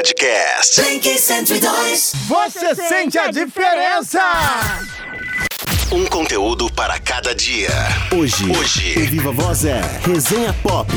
Podcast. 0.00 0.80
Blink 0.80 1.18
102. 1.18 2.12
Você 2.26 2.74
sente 2.74 3.18
a 3.18 3.30
diferença? 3.30 4.18
Um 5.92 6.06
conteúdo 6.06 6.72
para 6.72 6.98
cada 6.98 7.34
dia. 7.34 7.68
Hoje, 8.16 8.46
O 8.46 8.58
hoje, 8.58 8.94
Viva 8.94 9.30
Voz 9.30 9.66
é 9.66 9.82
Resenha 10.02 10.54
Pop. 10.62 10.90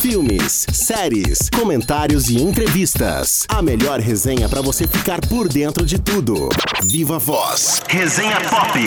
Filmes, 0.00 0.64
séries, 0.72 1.50
comentários 1.52 2.28
e 2.28 2.40
entrevistas. 2.40 3.46
A 3.48 3.60
melhor 3.60 3.98
resenha 3.98 4.48
para 4.48 4.62
você 4.62 4.86
ficar 4.86 5.20
por 5.26 5.48
dentro 5.48 5.84
de 5.84 5.98
tudo. 5.98 6.48
Viva 6.84 7.18
Voz. 7.18 7.82
Resenha 7.88 8.40
Pop. 8.42 8.78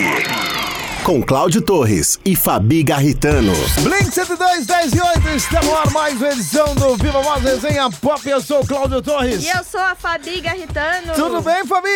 Com 1.04 1.22
Cláudio 1.22 1.62
Torres 1.62 2.20
e 2.24 2.36
Fabi 2.36 2.82
Garritano. 2.82 3.52
Blink 3.80 4.12
102, 4.12 4.66
10 4.66 4.92
e 4.92 5.00
8, 5.00 5.28
estamos 5.30 5.66
no 5.66 5.76
ar 5.76 5.90
mais 5.90 6.16
uma 6.18 6.28
edição 6.30 6.74
do 6.74 6.94
Viva 6.96 7.20
Voz 7.22 7.42
Resenha 7.42 7.90
Pop. 7.90 8.28
Eu 8.28 8.40
sou 8.40 8.60
o 8.60 8.66
Cláudio 8.66 9.00
Torres. 9.02 9.42
E 9.42 9.48
eu 9.48 9.64
sou 9.64 9.80
a 9.80 9.94
Fabi 9.96 10.40
Garritano. 10.40 11.14
Tudo 11.16 11.40
bem, 11.40 11.64
Fabi? 11.66 11.88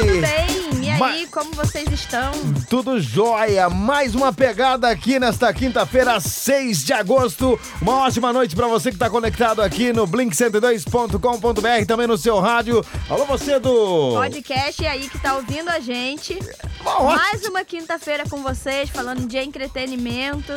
Tudo 0.00 0.20
bem. 0.20 0.82
E 0.82 0.90
aí, 0.90 0.98
Ma- 0.98 1.14
como 1.30 1.52
vocês 1.52 1.88
estão? 1.92 2.32
Tudo 2.70 2.98
jóia. 3.00 3.68
Mais 3.68 4.14
uma 4.14 4.32
pegada 4.32 4.88
aqui 4.88 5.18
nesta 5.20 5.52
quinta-feira, 5.52 6.18
6 6.18 6.84
de 6.84 6.92
agosto. 6.94 7.60
Uma 7.80 8.04
ótima 8.06 8.32
noite 8.32 8.56
pra 8.56 8.66
você 8.66 8.90
que 8.90 8.96
tá 8.98 9.08
conectado 9.10 9.60
aqui 9.62 9.92
no 9.92 10.06
blink102.com.br, 10.08 11.86
também 11.86 12.06
no 12.06 12.16
seu 12.18 12.40
rádio. 12.40 12.84
Alô, 13.10 13.24
você 13.26 13.60
do. 13.60 14.14
Podcast 14.14 14.84
aí 14.86 15.08
que 15.08 15.18
tá 15.18 15.34
ouvindo 15.34 15.68
a 15.68 15.78
gente. 15.78 16.38
Uma 16.80 17.02
ótima- 17.02 17.16
Mais 17.16 17.44
uma 17.44 17.64
quinta-feira 17.64 18.24
com 18.28 18.37
vocês, 18.42 18.90
falando 18.90 19.26
de 19.26 19.36
entretenimento. 19.38 20.52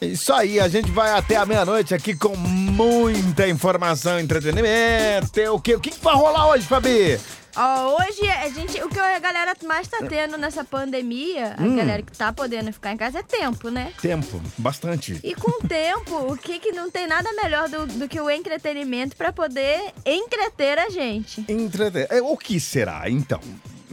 Isso 0.00 0.32
aí, 0.32 0.60
a 0.60 0.68
gente 0.68 0.90
vai 0.90 1.10
até 1.12 1.36
a 1.36 1.46
meia-noite 1.46 1.94
aqui 1.94 2.14
com 2.14 2.36
muita 2.36 3.48
informação, 3.48 4.18
entretenimento. 4.20 5.30
Tem 5.32 5.48
O 5.48 5.58
que, 5.60 5.74
o 5.74 5.80
que 5.80 5.90
vai 6.02 6.14
rolar 6.14 6.48
hoje, 6.48 6.66
Fabi? 6.66 7.18
Ó, 7.56 7.96
hoje 8.02 8.28
a 8.28 8.48
gente, 8.48 8.82
o 8.82 8.88
que 8.88 8.98
a 8.98 9.18
galera 9.20 9.54
mais 9.64 9.86
tá 9.86 9.98
tendo 10.08 10.36
nessa 10.36 10.64
pandemia, 10.64 11.54
a 11.56 11.62
Hum. 11.62 11.76
galera 11.76 12.02
que 12.02 12.10
tá 12.10 12.32
podendo 12.32 12.72
ficar 12.72 12.92
em 12.92 12.96
casa 12.96 13.20
é 13.20 13.22
tempo, 13.22 13.70
né? 13.70 13.92
Tempo, 14.02 14.42
bastante. 14.58 15.20
E 15.22 15.34
com 15.36 15.64
o 15.64 15.68
tempo, 15.68 16.32
o 16.32 16.36
que 16.36 16.58
que 16.58 16.72
não 16.72 16.90
tem 16.90 17.06
nada 17.06 17.32
melhor 17.32 17.68
do, 17.68 17.86
do 17.86 18.08
que 18.08 18.20
o 18.20 18.28
entretenimento 18.28 19.16
pra 19.16 19.32
poder 19.32 19.92
entreter 20.04 20.80
a 20.80 20.90
gente. 20.90 21.44
Entreter. 21.48 22.08
É, 22.10 22.20
O 22.20 22.36
que 22.36 22.58
será, 22.58 23.08
então? 23.08 23.40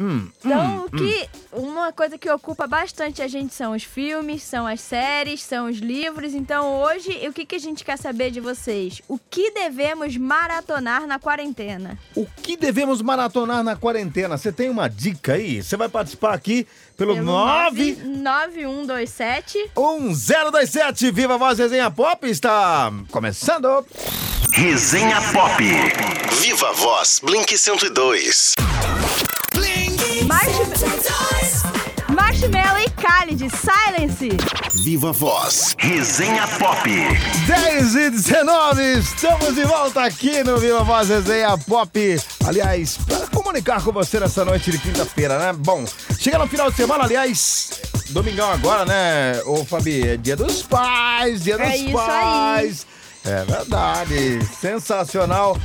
Hum, 0.01 0.27
Então, 0.43 0.85
o 0.85 0.89
que 0.89 1.29
uma 1.51 1.91
coisa 1.93 2.17
que 2.17 2.27
ocupa 2.29 2.65
bastante 2.65 3.21
a 3.21 3.27
gente 3.27 3.53
são 3.53 3.73
os 3.73 3.83
filmes, 3.83 4.41
são 4.41 4.65
as 4.65 4.81
séries, 4.81 5.43
são 5.43 5.67
os 5.69 5.77
livros. 5.77 6.33
Então, 6.33 6.81
hoje, 6.81 7.11
o 7.27 7.31
que, 7.33 7.45
que 7.45 7.55
a 7.55 7.59
gente 7.59 7.83
quer 7.83 7.97
saber 7.97 8.31
de 8.31 8.39
vocês? 8.39 8.99
O 9.07 9.19
que 9.19 9.51
devemos 9.51 10.17
maratonar 10.17 11.05
na 11.05 11.19
quarentena? 11.19 11.99
O 12.15 12.25
que 12.41 12.57
devemos 12.57 12.99
maratonar 13.01 13.63
na 13.63 13.75
quarentena? 13.75 14.37
Você 14.37 14.51
tem 14.51 14.69
uma 14.71 14.89
dica 14.89 15.33
aí? 15.33 15.61
Você 15.61 15.77
vai 15.77 15.87
participar 15.87 16.33
aqui 16.33 16.65
pelo, 16.97 17.13
Pelo 17.13 17.25
9 17.25 17.97
9127. 18.03 19.71
1027 19.77 21.11
Viva 21.11 21.35
a 21.35 21.37
Voz 21.37 21.59
Resenha 21.59 21.91
Pop 21.91 22.27
está 22.27 22.91
começando. 23.11 23.85
Resenha 24.51 25.21
Pop. 25.31 25.63
Viva 26.41 26.69
a 26.69 26.73
Voz 26.73 27.19
Blink 27.23 27.55
102. 27.57 28.53
Marsh... 30.25 30.51
Marshmallow 32.09 32.79
e 32.79 32.89
Khalid, 33.01 33.49
Silence. 33.49 34.29
Viva 34.73 35.11
Voz. 35.11 35.75
Resenha 35.77 36.47
Pop. 36.59 36.89
10 37.47 37.95
e 37.95 38.09
19, 38.09 38.99
estamos 38.99 39.55
de 39.55 39.63
volta 39.63 40.03
aqui 40.03 40.43
no 40.43 40.57
Viva 40.57 40.83
Voz 40.83 41.09
Resenha 41.09 41.57
Pop. 41.57 42.21
Aliás, 42.45 42.97
para 42.97 43.27
comunicar 43.27 43.83
com 43.83 43.91
você 43.91 44.19
nessa 44.19 44.43
noite 44.43 44.71
de 44.71 44.77
quinta-feira, 44.77 45.37
né? 45.37 45.53
Bom, 45.53 45.85
chega 46.19 46.37
no 46.37 46.47
final 46.47 46.69
de 46.69 46.75
semana, 46.75 47.05
aliás, 47.05 47.69
domingão 48.09 48.51
agora, 48.51 48.85
né? 48.85 49.41
Ô, 49.45 49.63
Fabi, 49.63 50.07
é 50.07 50.17
dia 50.17 50.35
dos 50.35 50.63
pais, 50.63 51.43
dia 51.43 51.57
dos 51.57 51.67
É 51.67 51.77
isso 51.77 51.93
pais. 51.93 52.87
É 53.23 53.43
verdade, 53.45 54.39
sensacional. 54.59 55.57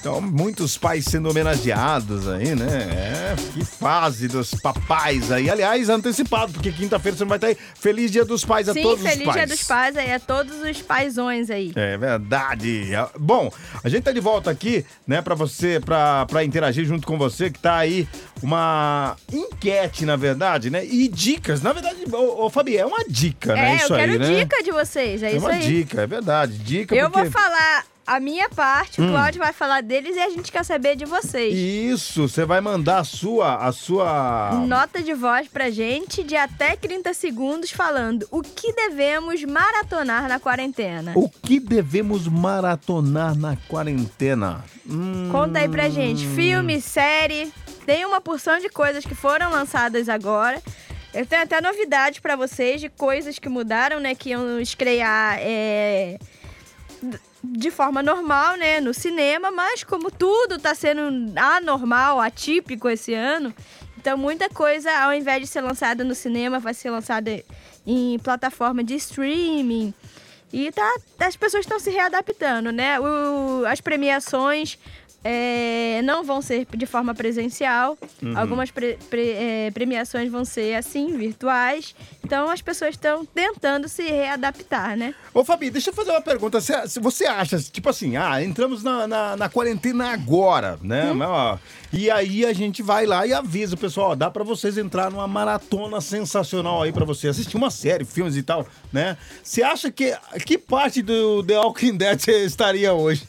Então, 0.00 0.20
muitos 0.20 0.78
pais 0.78 1.04
sendo 1.04 1.28
homenageados 1.28 2.28
aí, 2.28 2.54
né? 2.54 2.66
É, 2.68 3.36
que 3.52 3.64
fase 3.64 4.28
dos 4.28 4.54
papais 4.54 5.30
aí. 5.32 5.50
Aliás, 5.50 5.88
antecipado, 5.88 6.52
porque 6.52 6.70
quinta-feira 6.70 7.16
você 7.16 7.24
não 7.24 7.28
vai 7.28 7.38
estar 7.38 7.48
aí. 7.48 7.56
Feliz 7.74 8.10
Dia 8.10 8.24
dos 8.24 8.44
Pais 8.44 8.68
a 8.68 8.72
Sim, 8.72 8.82
todos 8.82 9.02
feliz 9.02 9.18
os 9.18 9.24
pais. 9.24 9.36
dia 9.36 9.46
dos 9.56 9.64
pais 9.64 9.96
aí, 9.96 10.12
a 10.12 10.20
todos 10.20 10.60
os 10.62 10.80
paizões 10.82 11.50
aí. 11.50 11.72
É 11.74 11.96
verdade. 11.96 12.90
Bom, 13.18 13.50
a 13.82 13.88
gente 13.88 14.04
tá 14.04 14.12
de 14.12 14.20
volta 14.20 14.50
aqui, 14.50 14.84
né, 15.06 15.20
pra 15.20 15.34
você, 15.34 15.80
pra, 15.80 16.24
pra 16.26 16.44
interagir 16.44 16.84
junto 16.84 17.06
com 17.06 17.18
você, 17.18 17.50
que 17.50 17.58
tá 17.58 17.76
aí 17.76 18.08
uma 18.42 19.16
enquete, 19.32 20.04
na 20.04 20.16
verdade, 20.16 20.70
né? 20.70 20.84
E 20.84 21.08
dicas. 21.08 21.60
Na 21.60 21.72
verdade, 21.72 22.04
ô, 22.12 22.46
ô 22.46 22.50
Fabi, 22.50 22.76
é 22.76 22.86
uma 22.86 23.04
dica, 23.08 23.54
né? 23.54 23.72
É, 23.72 23.76
Isso 23.76 23.92
eu 23.92 23.96
quero 23.98 24.12
aí, 24.12 24.18
né? 24.18 24.36
dica 24.36 24.62
de 24.62 24.70
vocês, 24.70 25.22
é, 25.22 25.26
É 25.32 25.36
isso 25.36 25.44
uma 25.44 25.50
aí. 25.54 25.60
dica, 25.60 26.02
é 26.02 26.06
verdade. 26.06 26.52
Dica 26.58 26.94
Eu 26.94 27.10
porque... 27.10 27.28
vou 27.28 27.32
falar 27.32 27.84
a 28.16 28.20
minha 28.20 28.48
parte, 28.48 29.00
o 29.00 29.04
Hum. 29.04 29.10
Cláudio 29.10 29.38
vai 29.40 29.52
falar 29.52 29.82
deles 29.82 30.16
e 30.16 30.20
a 30.20 30.30
gente 30.30 30.50
quer 30.50 30.64
saber 30.64 30.96
de 30.96 31.04
vocês. 31.04 31.54
Isso, 31.54 32.28
você 32.28 32.44
vai 32.44 32.60
mandar 32.60 32.98
a 32.98 33.04
sua, 33.04 33.56
a 33.56 33.70
sua... 33.72 34.52
Nota 34.66 35.02
de 35.02 35.12
voz 35.14 35.46
pra 35.48 35.70
gente 35.70 36.22
de 36.22 36.34
até 36.36 36.74
30 36.74 37.12
segundos 37.14 37.70
falando 37.70 38.26
o 38.30 38.40
que 38.42 38.72
devemos 38.72 39.44
maratonar 39.44 40.28
na 40.28 40.40
quarentena. 40.40 41.12
O 41.14 41.28
que 41.28 41.60
devemos 41.60 42.26
maratonar 42.26 43.34
na 43.36 43.56
quarentena? 43.68 44.64
Hum, 44.88 45.28
Conta 45.30 45.58
aí 45.58 45.68
pra 45.68 45.88
gente. 45.88 46.26
Filme, 46.28 46.80
série, 46.80 47.52
tem 47.84 48.04
uma 48.06 48.20
porção 48.20 48.58
de 48.58 48.68
coisas 48.68 49.04
que 49.04 49.14
foram 49.14 49.50
lançadas 49.50 50.08
agora. 50.08 50.62
Eu 51.14 51.24
tenho 51.26 51.42
até 51.42 51.60
novidades 51.60 52.20
pra 52.20 52.36
vocês 52.36 52.80
de 52.80 52.88
coisas 52.88 53.38
que 53.38 53.48
mudaram, 53.48 53.98
né? 53.98 54.14
Que 54.14 54.30
iam 54.30 54.60
estrear 54.60 55.38
é, 55.40 56.18
de 57.42 57.70
forma 57.70 58.02
normal, 58.02 58.56
né? 58.56 58.80
No 58.80 58.92
cinema, 58.92 59.50
mas 59.50 59.84
como 59.84 60.10
tudo 60.10 60.58
tá 60.58 60.74
sendo 60.74 61.32
anormal, 61.38 62.20
atípico 62.20 62.88
esse 62.88 63.14
ano, 63.14 63.54
então 63.96 64.16
muita 64.18 64.48
coisa, 64.48 64.90
ao 65.02 65.12
invés 65.14 65.40
de 65.40 65.46
ser 65.46 65.60
lançada 65.60 66.02
no 66.04 66.14
cinema, 66.14 66.58
vai 66.58 66.74
ser 66.74 66.90
lançada 66.90 67.42
em 67.86 68.18
plataforma 68.18 68.82
de 68.82 68.94
streaming. 68.96 69.94
E 70.52 70.72
tá, 70.72 70.96
as 71.20 71.36
pessoas 71.36 71.64
estão 71.64 71.78
se 71.78 71.90
readaptando, 71.90 72.72
né? 72.72 72.98
O- 72.98 73.64
as 73.66 73.80
premiações 73.80 74.78
é, 75.24 76.00
não 76.04 76.22
vão 76.24 76.40
ser 76.40 76.66
de 76.76 76.86
forma 76.86 77.14
presencial. 77.14 77.98
Algumas 78.36 78.70
pre- 78.70 78.98
pre- 79.10 79.30
é, 79.32 79.70
premiações 79.72 80.30
vão 80.30 80.44
ser 80.44 80.74
assim, 80.76 81.16
virtuais. 81.16 81.94
Então 82.24 82.50
as 82.50 82.60
pessoas 82.62 82.90
estão 82.90 83.24
tentando 83.24 83.88
se 83.88 84.02
readaptar, 84.02 84.96
né? 84.96 85.14
Ô, 85.34 85.44
Fabi, 85.44 85.70
deixa 85.70 85.90
eu 85.90 85.94
fazer 85.94 86.10
uma 86.10 86.20
pergunta. 86.20 86.60
Se 86.60 87.00
você 87.00 87.26
acha, 87.26 87.58
tipo 87.58 87.88
assim, 87.88 88.16
ah, 88.16 88.42
entramos 88.42 88.82
na, 88.82 89.06
na, 89.06 89.36
na 89.36 89.48
quarentena 89.48 90.12
agora, 90.12 90.78
né? 90.82 91.10
Ó, 91.26 91.58
e 91.92 92.10
aí 92.10 92.44
a 92.44 92.52
gente 92.52 92.82
vai 92.82 93.06
lá 93.06 93.26
e 93.26 93.32
avisa 93.32 93.74
o 93.74 93.78
pessoal, 93.78 94.10
ó, 94.10 94.14
dá 94.14 94.30
pra 94.30 94.44
vocês 94.44 94.76
entrar 94.76 95.10
numa 95.10 95.26
maratona 95.26 96.00
sensacional 96.00 96.82
aí 96.82 96.92
pra 96.92 97.04
você 97.04 97.28
assistir 97.28 97.56
uma 97.56 97.70
série, 97.70 98.04
filmes 98.04 98.36
e 98.36 98.42
tal, 98.42 98.66
né? 98.92 99.16
Você 99.42 99.62
acha 99.62 99.90
que 99.90 100.14
que 100.44 100.58
parte 100.58 101.00
do 101.02 101.42
The 101.42 101.58
Walking 101.58 101.96
Dead 101.96 102.20
você 102.20 102.44
estaria 102.44 102.92
hoje? 102.92 103.26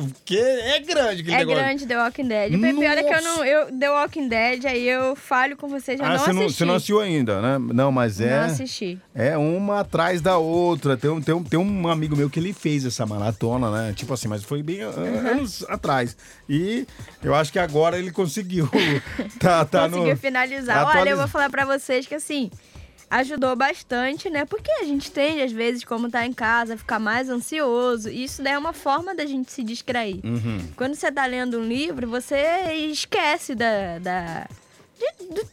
Porque 0.12 0.36
é 0.36 0.78
grande 0.80 1.20
aquele 1.22 1.34
É 1.34 1.38
negócio. 1.38 1.62
grande 1.62 1.86
The 1.86 1.98
Walking 2.02 2.28
Dead. 2.28 2.54
O 2.54 2.58
pior 2.78 2.98
é 2.98 3.02
que 3.02 3.14
eu 3.14 3.22
não. 3.22 3.44
Eu, 3.44 3.78
The 3.78 3.90
Walking 3.90 4.28
Dead, 4.28 4.64
aí 4.66 4.88
eu 4.88 5.14
falho 5.16 5.56
com 5.56 5.68
vocês, 5.68 5.98
já 5.98 6.06
Ah, 6.06 6.10
não 6.10 6.18
você 6.18 6.32
não, 6.32 6.42
assisti. 6.42 6.58
você 6.58 6.64
não 6.64 6.74
assistiu 6.74 7.00
ainda, 7.00 7.40
né? 7.40 7.58
Não, 7.72 7.90
mas 7.92 8.20
é. 8.20 8.38
Não 8.38 8.46
assisti. 8.46 8.98
É 9.14 9.36
uma 9.36 9.80
atrás 9.80 10.20
da 10.20 10.38
outra. 10.38 10.96
Tem 10.96 11.10
um, 11.10 11.20
tem, 11.20 11.34
um, 11.34 11.42
tem 11.44 11.58
um 11.58 11.88
amigo 11.88 12.16
meu 12.16 12.28
que 12.30 12.38
ele 12.40 12.52
fez 12.52 12.84
essa 12.84 13.04
maratona, 13.06 13.70
né? 13.70 13.92
Tipo 13.96 14.14
assim, 14.14 14.28
mas 14.28 14.42
foi 14.42 14.62
bem 14.62 14.80
an- 14.82 14.90
anos 14.90 15.64
atrás. 15.68 16.16
E 16.48 16.86
eu 17.22 17.34
acho 17.34 17.52
que 17.52 17.58
agora 17.58 17.98
ele 17.98 18.10
conseguiu. 18.10 18.68
tá, 19.38 19.64
tá 19.64 19.88
Conseguiu 19.88 20.14
no. 20.14 20.16
finalizar. 20.16 20.78
Olha, 20.78 20.88
atualiza- 20.88 21.10
eu 21.10 21.16
vou 21.18 21.28
falar 21.28 21.50
pra 21.50 21.64
vocês 21.64 22.06
que 22.06 22.14
assim. 22.14 22.50
Ajudou 23.12 23.54
bastante, 23.54 24.30
né? 24.30 24.46
Porque 24.46 24.70
a 24.70 24.84
gente 24.84 25.10
tende, 25.10 25.42
às 25.42 25.52
vezes, 25.52 25.84
como 25.84 26.10
tá 26.10 26.24
em 26.24 26.32
casa, 26.32 26.78
ficar 26.78 26.98
mais 26.98 27.28
ansioso. 27.28 28.08
E 28.08 28.24
isso 28.24 28.42
daí 28.42 28.54
é 28.54 28.58
uma 28.58 28.72
forma 28.72 29.14
da 29.14 29.26
gente 29.26 29.52
se 29.52 29.62
distrair. 29.62 30.18
Uhum. 30.24 30.66
Quando 30.74 30.94
você 30.94 31.12
tá 31.12 31.26
lendo 31.26 31.58
um 31.58 31.62
livro, 31.62 32.08
você 32.08 32.38
esquece 32.90 33.54
da, 33.54 33.98
da, 33.98 34.48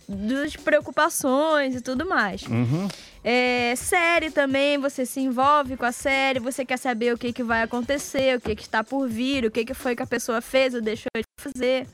das 0.08 0.56
preocupações 0.56 1.76
e 1.76 1.82
tudo 1.82 2.08
mais. 2.08 2.44
Uhum. 2.44 2.88
É, 3.26 3.74
série 3.76 4.32
também, 4.32 4.78
você 4.78 5.06
se 5.06 5.20
envolve 5.20 5.76
com 5.76 5.86
a 5.86 5.92
série, 5.92 6.40
você 6.40 6.64
quer 6.64 6.78
saber 6.78 7.14
o 7.14 7.18
que, 7.18 7.34
que 7.34 7.44
vai 7.44 7.64
acontecer, 7.64 8.38
o 8.38 8.42
que, 8.42 8.56
que 8.56 8.62
está 8.62 8.86
por 8.86 9.06
vir, 9.06 9.44
o 9.44 9.52
que, 9.52 9.66
que 9.66 9.74
foi 9.74 9.98
que 9.98 10.04
a 10.04 10.08
pessoa 10.08 10.40
fez 10.40 10.74
ou 10.74 10.80
deixou 10.82 11.10
de 11.14 11.24
fazer, 11.38 11.86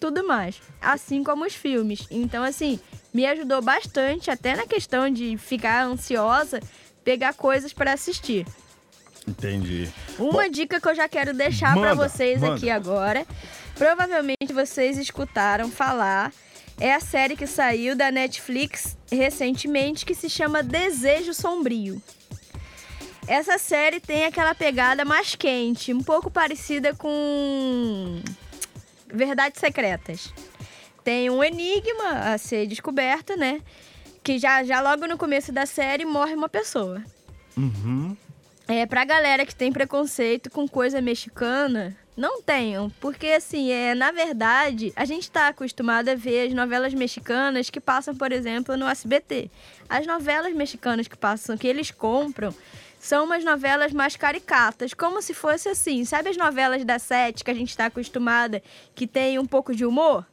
tudo 0.00 0.26
mais. 0.26 0.60
Assim 0.80 1.22
como 1.22 1.44
os 1.44 1.54
filmes. 1.54 2.04
Então, 2.10 2.42
assim, 2.42 2.80
me 3.18 3.26
ajudou 3.26 3.60
bastante, 3.60 4.30
até 4.30 4.54
na 4.54 4.64
questão 4.64 5.10
de 5.10 5.36
ficar 5.36 5.82
ansiosa, 5.82 6.60
pegar 7.02 7.34
coisas 7.34 7.72
para 7.72 7.92
assistir. 7.92 8.46
Entendi. 9.26 9.88
Uma 10.16 10.44
Bom, 10.44 10.48
dica 10.48 10.80
que 10.80 10.88
eu 10.88 10.94
já 10.94 11.08
quero 11.08 11.34
deixar 11.34 11.74
Manda, 11.74 11.96
vocês 11.96 12.40
manda. 12.40 12.54
aqui 12.54 12.70
agora. 12.70 13.26
Provavelmente 13.74 14.52
vocês 14.54 14.96
escutaram 14.98 15.68
falar. 15.68 16.32
É 16.78 16.94
a 16.94 17.00
série 17.00 17.34
que 17.34 17.48
saiu 17.48 17.96
da 17.96 18.08
Netflix 18.12 18.96
recentemente 19.10 20.06
que 20.06 20.14
se 20.14 20.30
chama 20.30 20.62
Desejo 20.62 21.34
Sombrio. 21.34 22.00
Essa 23.26 23.58
série 23.58 23.98
tem 23.98 24.26
aquela 24.26 24.54
pegada 24.54 25.04
mais 25.04 25.34
quente, 25.34 25.92
um 25.92 26.04
pouco 26.04 26.30
parecida 26.30 26.94
com 26.94 28.22
Verdades 29.12 29.58
Secretas. 29.58 30.32
Tem 31.08 31.30
um 31.30 31.42
enigma 31.42 32.34
a 32.34 32.36
ser 32.36 32.66
descoberto, 32.66 33.34
né? 33.34 33.62
Que 34.22 34.38
já, 34.38 34.62
já 34.62 34.82
logo 34.82 35.06
no 35.06 35.16
começo 35.16 35.50
da 35.50 35.64
série 35.64 36.04
morre 36.04 36.34
uma 36.34 36.50
pessoa. 36.50 37.02
Uhum. 37.56 38.14
É, 38.68 38.84
pra 38.84 39.06
galera 39.06 39.46
que 39.46 39.54
tem 39.54 39.72
preconceito 39.72 40.50
com 40.50 40.68
coisa 40.68 41.00
mexicana, 41.00 41.96
não 42.14 42.42
tenham. 42.42 42.90
Porque, 43.00 43.28
assim, 43.28 43.70
é, 43.70 43.94
na 43.94 44.10
verdade, 44.10 44.92
a 44.94 45.06
gente 45.06 45.30
tá 45.30 45.48
acostumado 45.48 46.10
a 46.10 46.14
ver 46.14 46.48
as 46.48 46.52
novelas 46.52 46.92
mexicanas 46.92 47.70
que 47.70 47.80
passam, 47.80 48.14
por 48.14 48.30
exemplo, 48.30 48.76
no 48.76 48.86
SBT. 48.86 49.50
As 49.88 50.06
novelas 50.06 50.54
mexicanas 50.54 51.08
que 51.08 51.16
passam, 51.16 51.56
que 51.56 51.66
eles 51.66 51.90
compram, 51.90 52.54
são 53.00 53.24
umas 53.24 53.42
novelas 53.42 53.94
mais 53.94 54.14
caricatas, 54.14 54.92
como 54.92 55.22
se 55.22 55.32
fosse 55.32 55.70
assim. 55.70 56.04
Sabe 56.04 56.28
as 56.28 56.36
novelas 56.36 56.84
da 56.84 56.98
Sete 56.98 57.42
que 57.42 57.50
a 57.50 57.54
gente 57.54 57.74
tá 57.74 57.86
acostumada, 57.86 58.62
que 58.94 59.06
tem 59.06 59.38
um 59.38 59.46
pouco 59.46 59.74
de 59.74 59.86
humor? 59.86 60.26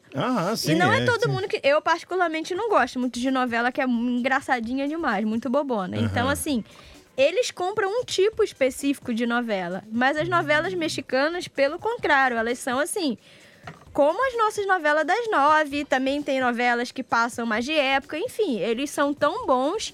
Sim. 0.56 0.72
e 0.72 0.76
não 0.76 0.92
é, 0.92 1.04
todo 1.04 1.24
sim. 1.24 1.30
mundo 1.30 1.48
que. 1.48 1.60
Eu, 1.64 1.82
particularmente, 1.82 2.56
não 2.56 2.70
gosto 2.70 3.00
muito 3.00 3.20
de 3.20 3.30
novela 3.30 3.72
que 3.72 3.82
é 3.82 3.86
engraçadinha 3.86 4.88
demais, 4.88 5.26
muito 5.26 5.50
bobona. 5.50 5.98
Então, 5.98 6.30
assim, 6.30 6.64
eles 7.18 7.52
compram 7.52 7.90
um 7.90 8.04
tipo 8.04 8.44
específico 8.44 9.14
de 9.14 9.26
novela. 9.26 9.84
Mas 9.92 10.18
as 10.18 10.28
novelas 10.28 10.74
mexicanas, 10.74 11.48
pelo 11.48 11.80
contrário, 11.80 12.38
elas 12.38 12.60
são 12.60 12.80
assim. 12.80 13.18
Como 13.94 14.28
as 14.28 14.38
nossas 14.38 14.68
novelas 14.68 15.06
das 15.06 15.32
nove, 15.32 15.86
também 15.86 16.22
tem 16.22 16.42
novelas 16.42 16.92
que 16.92 17.02
passam 17.02 17.46
mais 17.46 17.64
de 17.64 17.72
época, 17.72 18.18
enfim, 18.18 18.60
eles 18.60 18.90
são 18.90 19.14
tão 19.14 19.46
bons 19.46 19.94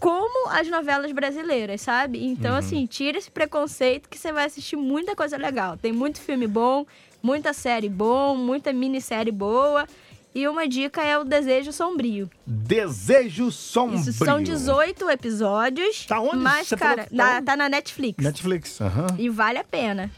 como 0.00 0.48
as 0.48 0.66
novelas 0.66 1.12
brasileiras, 1.12 1.82
sabe? 1.82 2.24
Então, 2.24 2.56
assim, 2.56 2.86
tira 2.86 3.18
esse 3.18 3.30
preconceito 3.30 4.08
que 4.08 4.18
você 4.18 4.32
vai 4.32 4.46
assistir 4.46 4.74
muita 4.74 5.14
coisa 5.14 5.36
legal. 5.36 5.76
Tem 5.76 5.92
muito 5.92 6.20
filme 6.20 6.46
bom, 6.46 6.86
muita 7.22 7.52
série 7.52 7.88
bom, 7.88 8.36
muita 8.36 8.72
minissérie 8.72 9.32
boa. 9.32 9.86
E 10.32 10.46
uma 10.46 10.68
dica 10.68 11.02
é 11.02 11.18
o 11.18 11.24
Desejo 11.24 11.72
Sombrio. 11.72 12.30
Desejo 12.46 13.50
Sombrio. 13.50 13.98
Isso 14.00 14.12
são 14.12 14.40
18 14.40 15.10
episódios. 15.10 16.06
Tá 16.06 16.20
onde? 16.20 16.36
Mas, 16.36 16.68
Você 16.68 16.76
falou 16.76 16.96
cara, 16.96 17.08
que 17.08 17.16
tá 17.16 17.42
tá 17.42 17.56
na 17.56 17.68
Netflix. 17.68 18.22
Netflix. 18.24 18.80
Aham. 18.80 19.08
E 19.18 19.28
vale 19.28 19.58
a 19.58 19.64
pena. 19.64 20.08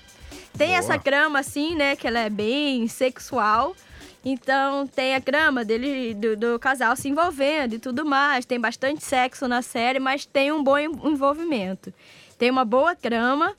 Tem 0.57 0.69
Boa. 0.69 0.79
essa 0.79 0.99
trama, 0.99 1.39
assim, 1.39 1.75
né? 1.75 1.97
Que 1.97 2.07
ela 2.07 2.19
é 2.21 2.29
bem 2.29 2.87
sexual. 2.89 3.75
Então 4.25 4.87
tem 4.87 5.15
a 5.15 5.21
trama 5.21 5.65
dele, 5.65 6.15
do, 6.15 6.37
do 6.37 6.59
casal 6.59 6.95
se 6.95 7.09
envolvendo 7.09 7.75
e 7.75 7.79
tudo 7.79 8.05
mais. 8.05 8.45
Tem 8.45 8.61
bastante 8.61 9.03
sexo 9.03 9.49
na 9.49 9.63
série, 9.63 9.99
mas 9.99 10.27
tem 10.27 10.53
um 10.53 10.63
bom 10.63 10.77
en- 10.79 10.91
envolvimento. 11.05 11.93
Tem 12.39 12.51
uma 12.51 12.65
boa 12.67 12.95
trama 12.95 13.55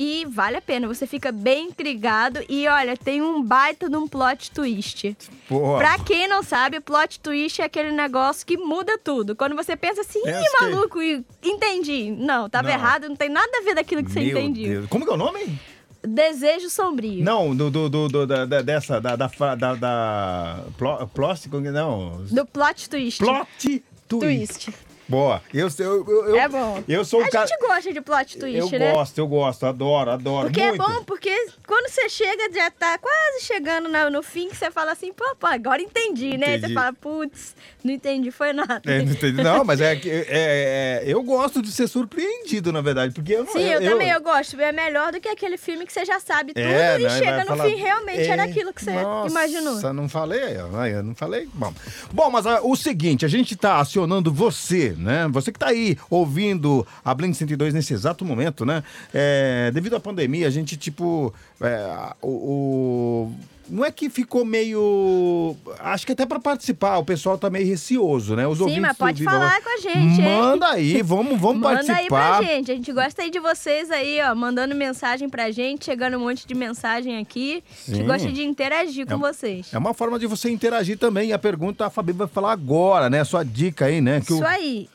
e 0.00 0.24
vale 0.26 0.56
a 0.56 0.60
pena. 0.62 0.86
Você 0.86 1.08
fica 1.08 1.32
bem 1.32 1.66
intrigado. 1.70 2.38
E 2.48 2.68
olha, 2.68 2.96
tem 2.96 3.20
um 3.20 3.42
baita 3.42 3.90
de 3.90 3.96
um 3.96 4.06
plot 4.06 4.52
twist. 4.52 5.16
Boa. 5.50 5.76
Pra 5.78 5.98
quem 5.98 6.28
não 6.28 6.40
sabe, 6.44 6.78
plot 6.78 7.18
twist 7.18 7.60
é 7.60 7.64
aquele 7.64 7.90
negócio 7.90 8.46
que 8.46 8.56
muda 8.56 8.96
tudo. 8.96 9.34
Quando 9.34 9.56
você 9.56 9.74
pensa 9.76 10.02
assim, 10.02 10.20
ih, 10.20 10.22
que- 10.22 10.62
maluco, 10.64 11.02
e- 11.02 11.24
entendi. 11.42 12.12
Não, 12.12 12.48
tava 12.48 12.68
Não. 12.68 12.74
errado, 12.74 13.08
não 13.08 13.16
tem 13.16 13.28
nada 13.28 13.50
a 13.58 13.62
ver 13.64 13.74
daquilo 13.74 14.04
que 14.04 14.12
você 14.12 14.20
Meu 14.20 14.38
entendiu. 14.38 14.68
Deus. 14.68 14.86
Como 14.88 15.04
que 15.04 15.10
é 15.10 15.14
o 15.14 15.18
nome? 15.18 15.58
Desejo 16.06 16.70
sombrio. 16.70 17.24
Não, 17.24 17.54
do, 17.56 17.68
do, 17.68 17.88
do, 17.88 18.08
do- 18.08 18.26
da, 18.26 18.62
dessa, 18.62 19.00
da, 19.00 19.16
da, 19.16 19.26
da, 19.56 19.74
da 19.74 20.64
plo- 20.78 21.08
plástico, 21.08 21.58
não. 21.60 22.24
Do 22.30 22.46
plot 22.46 22.88
twist. 22.88 23.18
Plot 23.18 23.48
twist. 23.58 23.82
twist. 24.08 24.70
Boa. 25.08 25.42
Eu, 25.54 25.68
eu, 25.78 26.06
eu, 26.06 26.26
eu, 26.26 26.36
É 26.36 26.48
bom. 26.48 26.82
Eu 26.86 27.04
sou 27.04 27.22
a 27.22 27.26
o 27.26 27.30
cara... 27.30 27.46
gente 27.46 27.58
gosta 27.60 27.92
de 27.92 28.00
plot 28.00 28.38
twist, 28.38 28.72
eu 28.74 28.78
né? 28.78 28.92
gosto, 28.92 29.18
eu 29.18 29.26
gosto, 29.26 29.64
adoro, 29.64 30.10
adoro. 30.10 30.48
Porque 30.48 30.62
muito. 30.68 30.82
é 30.82 30.86
bom, 30.86 31.04
porque 31.04 31.34
quando 31.66 31.88
você 31.88 32.08
chega, 32.08 32.52
já 32.52 32.70
tá 32.70 32.98
quase 32.98 33.44
chegando 33.44 33.88
na- 33.88 34.10
no 34.10 34.22
fim, 34.22 34.48
que 34.48 34.56
você 34.56 34.70
fala 34.70 34.92
assim, 34.92 35.12
pô, 35.12 35.24
pô, 35.40 35.46
agora 35.46 35.80
entendi, 35.80 36.36
né? 36.36 36.56
Entendi. 36.56 36.68
Você 36.68 36.74
fala, 36.74 36.92
putz, 36.92 37.56
não 37.82 37.92
entendi, 37.92 38.30
foi 38.30 38.52
nada. 38.52 38.82
É, 38.84 39.02
não, 39.02 39.12
entendi. 39.12 39.42
Não, 39.42 39.64
mas 39.64 39.80
é 39.80 39.96
que 39.96 40.10
é, 40.10 40.26
é, 40.28 41.02
eu 41.06 41.22
gosto 41.22 41.62
de 41.62 41.72
ser 41.72 41.88
surpreendido, 41.88 42.70
na 42.72 42.80
verdade, 42.82 43.14
porque 43.14 43.32
eu 43.32 43.44
não 43.44 43.52
Sim, 43.52 43.62
eu, 43.62 43.80
também, 43.80 44.10
eu 44.10 44.20
gosto. 44.20 44.60
É 44.60 44.72
melhor 44.72 45.10
do 45.12 45.20
que 45.20 45.28
aquele 45.28 45.56
filme 45.56 45.86
que 45.86 45.92
você 45.92 46.04
já 46.04 46.20
sabe 46.20 46.52
tudo 46.52 46.62
É, 46.62 47.00
e 47.00 47.04
né, 47.04 47.18
chega 47.18 47.40
no 47.40 47.46
falar, 47.46 47.64
fim, 47.64 47.76
realmente 47.76 48.28
era 48.28 48.44
"Ei, 48.44 48.50
aquilo 48.50 48.72
que 48.74 48.84
você 48.84 48.92
nossa, 48.92 49.30
imaginou. 49.30 49.92
não 49.94 50.08
falei, 50.08 50.56
eu 50.56 51.02
não 51.02 51.14
falei. 51.14 51.48
Bom, 51.54 51.72
bom 52.12 52.30
mas 52.30 52.46
ah, 52.46 52.60
o 52.62 52.76
seguinte, 52.76 53.24
a 53.24 53.28
gente 53.28 53.56
tá 53.56 53.78
acionando 53.78 54.32
você, 54.32 54.94
né? 54.98 55.28
Você 55.30 55.50
que 55.52 55.58
tá 55.58 55.68
aí 55.68 55.96
ouvindo 56.10 56.86
a 57.04 57.14
Blend 57.14 57.34
102 57.36 57.72
nesse 57.72 57.94
exato 57.94 58.24
momento, 58.24 58.66
né? 58.66 58.82
É, 59.14 59.70
devido 59.72 59.96
à 59.96 60.00
pandemia, 60.00 60.46
a 60.46 60.50
gente, 60.50 60.76
tipo, 60.76 61.32
é, 61.60 62.12
o... 62.20 62.28
o- 62.28 63.32
não 63.70 63.84
é 63.84 63.90
que 63.90 64.08
ficou 64.10 64.44
meio. 64.44 65.56
Acho 65.78 66.06
que 66.06 66.12
até 66.12 66.24
pra 66.26 66.38
participar, 66.38 66.98
o 66.98 67.04
pessoal 67.04 67.36
tá 67.38 67.48
meio 67.50 67.66
receoso, 67.66 68.34
né? 68.36 68.46
Os 68.46 68.58
Sim, 68.58 68.64
ouvintes 68.64 68.82
mas 68.82 68.96
pode 68.96 69.22
falar 69.24 69.60
com 69.62 69.68
a 69.70 69.76
gente, 69.80 70.20
hein? 70.20 70.24
Manda 70.24 70.68
aí, 70.68 71.02
vamos, 71.02 71.38
vamos 71.40 71.60
Manda 71.62 71.74
participar. 71.84 71.98
aí 71.98 72.08
pra 72.08 72.42
gente. 72.42 72.70
A 72.70 72.74
gente 72.74 72.92
gosta 72.92 73.22
aí 73.22 73.30
de 73.30 73.38
vocês 73.40 73.90
aí, 73.90 74.18
ó, 74.22 74.34
mandando 74.34 74.74
mensagem 74.74 75.28
pra 75.28 75.50
gente, 75.50 75.84
chegando 75.84 76.16
um 76.16 76.20
monte 76.20 76.46
de 76.46 76.54
mensagem 76.54 77.18
aqui. 77.18 77.62
A 77.70 77.74
Sim. 77.74 77.94
gente 77.96 78.06
gosta 78.06 78.32
de 78.32 78.42
interagir 78.44 79.06
com 79.06 79.12
É 79.12 79.16
um- 79.16 79.20
vocês. 79.20 79.72
É 79.72 79.78
uma 79.78 79.94
forma 79.94 80.18
de 80.18 80.26
você 80.26 80.50
interagir 80.50 80.98
também. 80.98 81.30
E 81.30 81.32
a 81.32 81.38
pergunta 81.38 81.86
a 81.86 81.90
Fabi 81.90 82.12
vai 82.12 82.26
falar 82.28 82.52
agora, 82.52 83.08
né? 83.10 83.22
Sua 83.24 83.44
dica 83.44 83.86
aí, 83.86 84.00
né? 84.00 84.20
Que 84.20 84.32
Isso 84.32 84.42
o- 84.42 84.46
aí 84.46 84.88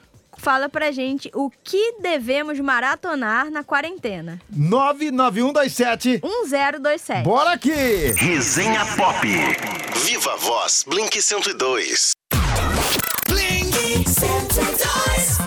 fala 0.44 0.68
pra 0.68 0.92
gente 0.92 1.32
o 1.34 1.50
que 1.50 1.96
devemos 2.02 2.60
maratonar 2.60 3.50
na 3.50 3.64
quarentena. 3.64 4.42
99127 4.52 6.22
1027. 6.22 7.24
Bora 7.24 7.54
aqui! 7.54 8.12
Resenha 8.18 8.86
Pop. 8.98 9.26
Viva 10.06 10.36
Voz, 10.36 10.84
Blink 10.86 11.22
102. 11.22 12.12
Blink 13.30 14.10
102. 14.10 15.43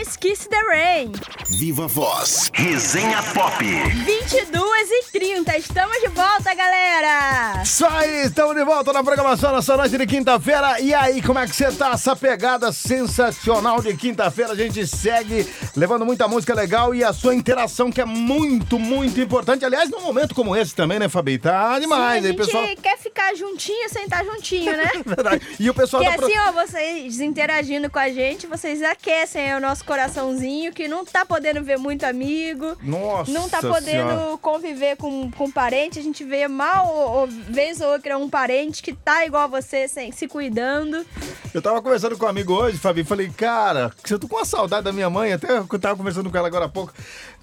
Flyers 0.00 0.16
Kiss 0.16 0.48
the 0.48 0.60
Rain. 0.66 1.12
Viva 1.48 1.86
Voz, 1.86 2.50
resenha 2.54 3.22
pop. 3.34 3.62
22 3.62 4.90
e 4.90 5.04
30, 5.12 5.58
estamos 5.58 6.00
de 6.00 6.08
volta, 6.08 6.54
galera. 6.54 7.62
Isso 7.62 7.84
aí, 7.84 8.26
estamos 8.26 8.54
de 8.54 8.64
volta 8.64 8.92
na 8.92 9.02
programação 9.02 9.54
nessa 9.54 9.76
noite 9.76 9.98
de 9.98 10.06
quinta-feira. 10.06 10.80
E 10.80 10.94
aí, 10.94 11.20
como 11.20 11.38
é 11.38 11.46
que 11.46 11.54
você 11.54 11.70
tá? 11.72 11.90
Essa 11.90 12.16
pegada 12.16 12.72
sensacional 12.72 13.82
de 13.82 13.94
quinta-feira, 13.94 14.52
a 14.52 14.56
gente 14.56 14.86
segue 14.86 15.46
levando 15.76 16.06
muita 16.06 16.26
música 16.26 16.54
legal 16.54 16.94
e 16.94 17.04
a 17.04 17.12
sua 17.12 17.34
interação 17.34 17.90
que 17.90 18.00
é 18.00 18.04
muito, 18.06 18.78
muito 18.78 19.20
importante. 19.20 19.64
Aliás, 19.64 19.90
num 19.90 20.00
momento 20.00 20.34
como 20.34 20.56
esse 20.56 20.74
também, 20.74 20.98
né, 20.98 21.08
Fabi? 21.08 21.38
Tá 21.38 21.78
demais. 21.78 22.22
Sim, 22.22 22.28
a 22.28 22.32
gente 22.32 22.40
aí, 22.40 22.46
pessoal... 22.46 22.64
quer 22.80 22.98
ficar 22.98 23.34
juntinho, 23.34 23.88
sentar 23.90 24.24
juntinho, 24.24 24.76
né? 24.76 24.90
É 25.00 25.14
verdade. 25.14 25.46
E 25.58 25.68
o 25.68 25.74
pessoal... 25.74 26.02
Que 26.02 26.08
tá 26.08 26.24
assim, 26.24 26.32
pro... 26.32 26.48
ó, 26.48 26.64
vocês 26.64 27.20
interagindo 27.20 27.90
com 27.90 27.98
a 27.98 28.08
gente, 28.08 28.46
vocês 28.46 28.82
aquecem 28.82 29.54
o 29.54 29.60
nosso 29.60 29.84
coraçãozinho, 29.90 30.72
que 30.72 30.86
não 30.86 31.04
tá 31.04 31.26
podendo 31.26 31.64
ver 31.64 31.76
muito 31.76 32.04
amigo. 32.04 32.76
Nossa 32.80 33.32
Não 33.32 33.48
tá 33.48 33.60
podendo 33.60 34.08
Senhora. 34.08 34.38
conviver 34.40 34.96
com, 34.96 35.28
com 35.32 35.50
parente, 35.50 35.98
a 35.98 36.02
gente 36.02 36.22
vê 36.22 36.46
mal, 36.46 36.86
ou, 36.86 37.10
ou 37.22 37.26
vez 37.26 37.80
ou 37.80 37.88
outra, 37.90 38.16
um 38.16 38.30
parente 38.30 38.84
que 38.84 38.92
tá 38.92 39.26
igual 39.26 39.42
a 39.42 39.46
você, 39.48 39.88
sem, 39.88 40.12
se 40.12 40.28
cuidando. 40.28 41.04
Eu 41.52 41.60
tava 41.60 41.82
conversando 41.82 42.16
com 42.16 42.24
um 42.24 42.28
amigo 42.28 42.52
hoje, 42.52 42.78
Fabi, 42.78 43.02
falei, 43.02 43.28
cara, 43.30 43.92
eu 44.08 44.16
tô 44.16 44.28
com 44.28 44.36
uma 44.36 44.44
saudade 44.44 44.84
da 44.84 44.92
minha 44.92 45.10
mãe, 45.10 45.32
até 45.32 45.58
eu 45.58 45.66
tava 45.80 45.96
conversando 45.96 46.30
com 46.30 46.38
ela 46.38 46.46
agora 46.46 46.66
há 46.66 46.68
pouco. 46.68 46.92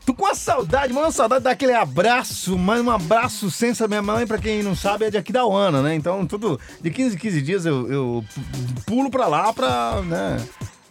Tô 0.05 0.13
com 0.13 0.23
uma 0.23 0.33
saudade, 0.33 0.93
mano, 0.93 1.07
uma 1.07 1.11
saudade 1.11 1.43
daquele 1.43 1.73
abraço, 1.73 2.57
mas 2.57 2.79
um 2.79 2.89
abraço 2.89 3.51
sem 3.51 3.71
essa 3.71 3.89
minha 3.89 4.01
mãe, 4.01 4.25
pra 4.25 4.37
quem 4.37 4.63
não 4.63 4.73
sabe, 4.73 5.03
é 5.03 5.09
de 5.09 5.17
aqui 5.17 5.33
da 5.33 5.45
Uana, 5.45 5.81
né? 5.81 5.93
Então, 5.95 6.25
tudo 6.25 6.57
de 6.79 6.89
15 6.89 7.15
em 7.15 7.19
15 7.19 7.41
dias 7.41 7.65
eu, 7.65 7.91
eu 7.91 8.25
pulo 8.85 9.11
pra 9.11 9.27
lá 9.27 9.51
pra, 9.51 10.01
né, 10.03 10.37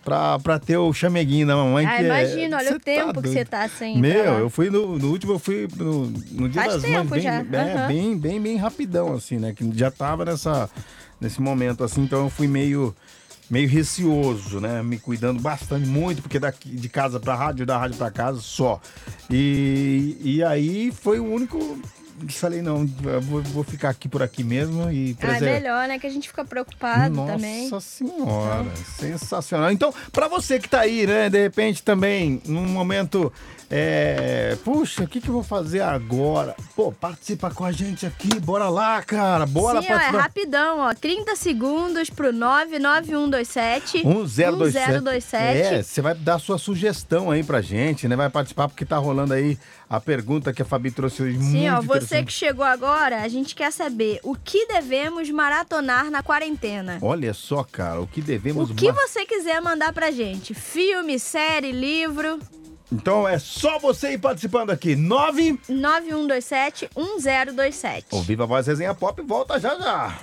pra, 0.06 0.38
pra 0.38 0.56
ter 0.60 0.76
o 0.76 0.92
chameguinho 0.92 1.48
da 1.48 1.56
mamãe. 1.56 1.84
Ah, 1.84 1.96
que 1.96 2.02
é- 2.02 2.06
imagina, 2.06 2.56
olha 2.58 2.68
cê 2.68 2.74
o 2.76 2.78
tempo 2.80 3.06
que 3.14 3.22
doido. 3.22 3.28
você 3.32 3.44
tá 3.44 3.68
sem. 3.68 3.98
Meu, 3.98 4.38
eu 4.38 4.48
fui 4.48 4.70
no, 4.70 4.96
no 4.96 5.10
último, 5.10 5.32
eu 5.32 5.38
fui 5.40 5.66
no, 5.76 6.06
no 6.30 6.48
dia 6.48 6.62
Faz 6.62 6.74
das 6.74 6.82
tempo 6.82 7.10
mães, 7.10 7.10
bem, 7.10 7.22
já, 7.22 7.32
é, 7.34 7.88
bem, 7.88 8.16
bem, 8.16 8.40
bem 8.40 8.56
rapidão, 8.56 9.14
assim, 9.14 9.36
né? 9.36 9.52
Que 9.52 9.68
já 9.76 9.90
tava 9.90 10.24
nessa, 10.24 10.70
nesse 11.20 11.42
momento, 11.42 11.82
assim, 11.82 12.02
então 12.02 12.22
eu 12.22 12.30
fui 12.30 12.46
meio, 12.46 12.94
meio 13.50 13.68
receoso, 13.68 14.60
né? 14.60 14.80
Me 14.80 14.96
cuidando 14.96 15.42
bastante, 15.42 15.88
muito, 15.88 16.22
porque 16.22 16.38
daqui 16.38 16.68
de 16.70 16.88
casa 16.88 17.18
pra 17.18 17.34
rádio, 17.34 17.66
da 17.66 17.76
rádio 17.76 17.96
pra 17.96 18.08
casa, 18.10 18.38
só. 18.40 18.80
E, 19.28 20.16
e 20.20 20.44
aí 20.44 20.92
foi 20.92 21.18
o 21.18 21.24
único. 21.24 21.58
Falei, 22.30 22.62
não, 22.62 22.86
vou, 23.22 23.42
vou 23.42 23.64
ficar 23.64 23.90
aqui 23.90 24.08
por 24.08 24.22
aqui 24.22 24.42
mesmo 24.42 24.90
e 24.90 25.16
Ah, 25.20 25.36
é 25.36 25.40
melhor, 25.40 25.88
né? 25.88 25.98
Que 25.98 26.06
a 26.06 26.10
gente 26.10 26.28
fica 26.28 26.44
preocupado 26.44 27.14
nossa 27.14 27.32
também. 27.34 27.70
senhora, 27.80 28.66
sensacional. 28.98 29.70
Então, 29.70 29.92
pra 30.12 30.26
você 30.28 30.58
que 30.58 30.68
tá 30.68 30.80
aí, 30.80 31.06
né, 31.06 31.28
de 31.28 31.42
repente 31.42 31.82
também, 31.82 32.40
num 32.46 32.66
momento 32.66 33.32
É, 33.68 34.56
puxa, 34.64 35.02
o 35.02 35.08
que, 35.08 35.20
que 35.20 35.28
eu 35.28 35.34
vou 35.34 35.42
fazer 35.42 35.80
agora? 35.80 36.54
Pô, 36.76 36.92
participa 36.92 37.50
com 37.50 37.64
a 37.64 37.72
gente 37.72 38.06
aqui, 38.06 38.28
bora 38.38 38.68
lá, 38.68 39.02
cara, 39.02 39.44
bora 39.44 39.80
Sim, 39.82 39.88
ó, 39.88 39.90
é 39.90 39.94
participar. 39.96 40.20
rapidão, 40.22 40.78
ó. 40.80 40.94
30 40.94 41.34
segundos 41.34 42.08
pro 42.08 42.32
99127 42.32 44.06
1027. 44.06 44.90
1027. 44.92 45.58
É, 45.74 45.82
você 45.82 46.00
vai 46.00 46.14
dar 46.14 46.38
sua 46.38 46.58
sugestão 46.58 47.30
aí 47.30 47.42
pra 47.42 47.60
gente, 47.60 48.06
né? 48.06 48.14
Vai 48.14 48.30
participar 48.30 48.68
porque 48.68 48.84
tá 48.84 48.96
rolando 48.98 49.34
aí 49.34 49.58
a 49.90 50.00
pergunta 50.00 50.52
que 50.52 50.62
a 50.62 50.64
Fabi 50.64 50.90
trouxe 50.92 51.22
hoje. 51.22 51.38
Sim, 51.38 51.68
ó, 51.68 51.80
você 51.80 52.22
que 52.22 52.32
chegou 52.32 52.64
agora, 52.64 53.22
a 53.22 53.28
gente 53.28 53.54
quer 53.54 53.72
saber 53.72 54.20
o 54.22 54.34
que 54.36 54.66
devemos 54.66 55.28
maratonar 55.30 56.10
na 56.10 56.22
quarentena. 56.22 56.98
Olha 57.02 57.34
só, 57.34 57.64
cara, 57.64 58.00
o 58.00 58.06
que 58.06 58.20
devemos... 58.20 58.70
O 58.70 58.74
que 58.74 58.92
ma- 58.92 58.94
você 59.06 59.24
quiser 59.26 59.60
mandar 59.60 59.92
pra 59.92 60.10
gente? 60.10 60.54
Filme, 60.54 61.18
série, 61.18 61.72
livro. 61.72 62.38
Então 62.92 63.28
é 63.28 63.38
só 63.38 63.78
você 63.78 64.12
ir 64.12 64.18
participando 64.18 64.70
aqui. 64.70 64.94
9... 64.94 65.58
9127 65.68 66.90
1027. 66.96 68.06
O 68.12 68.22
Viva 68.22 68.46
Voz 68.46 68.66
Resenha 68.66 68.94
Pop 68.94 69.20
volta 69.22 69.58
já 69.58 69.76
já. 69.78 70.18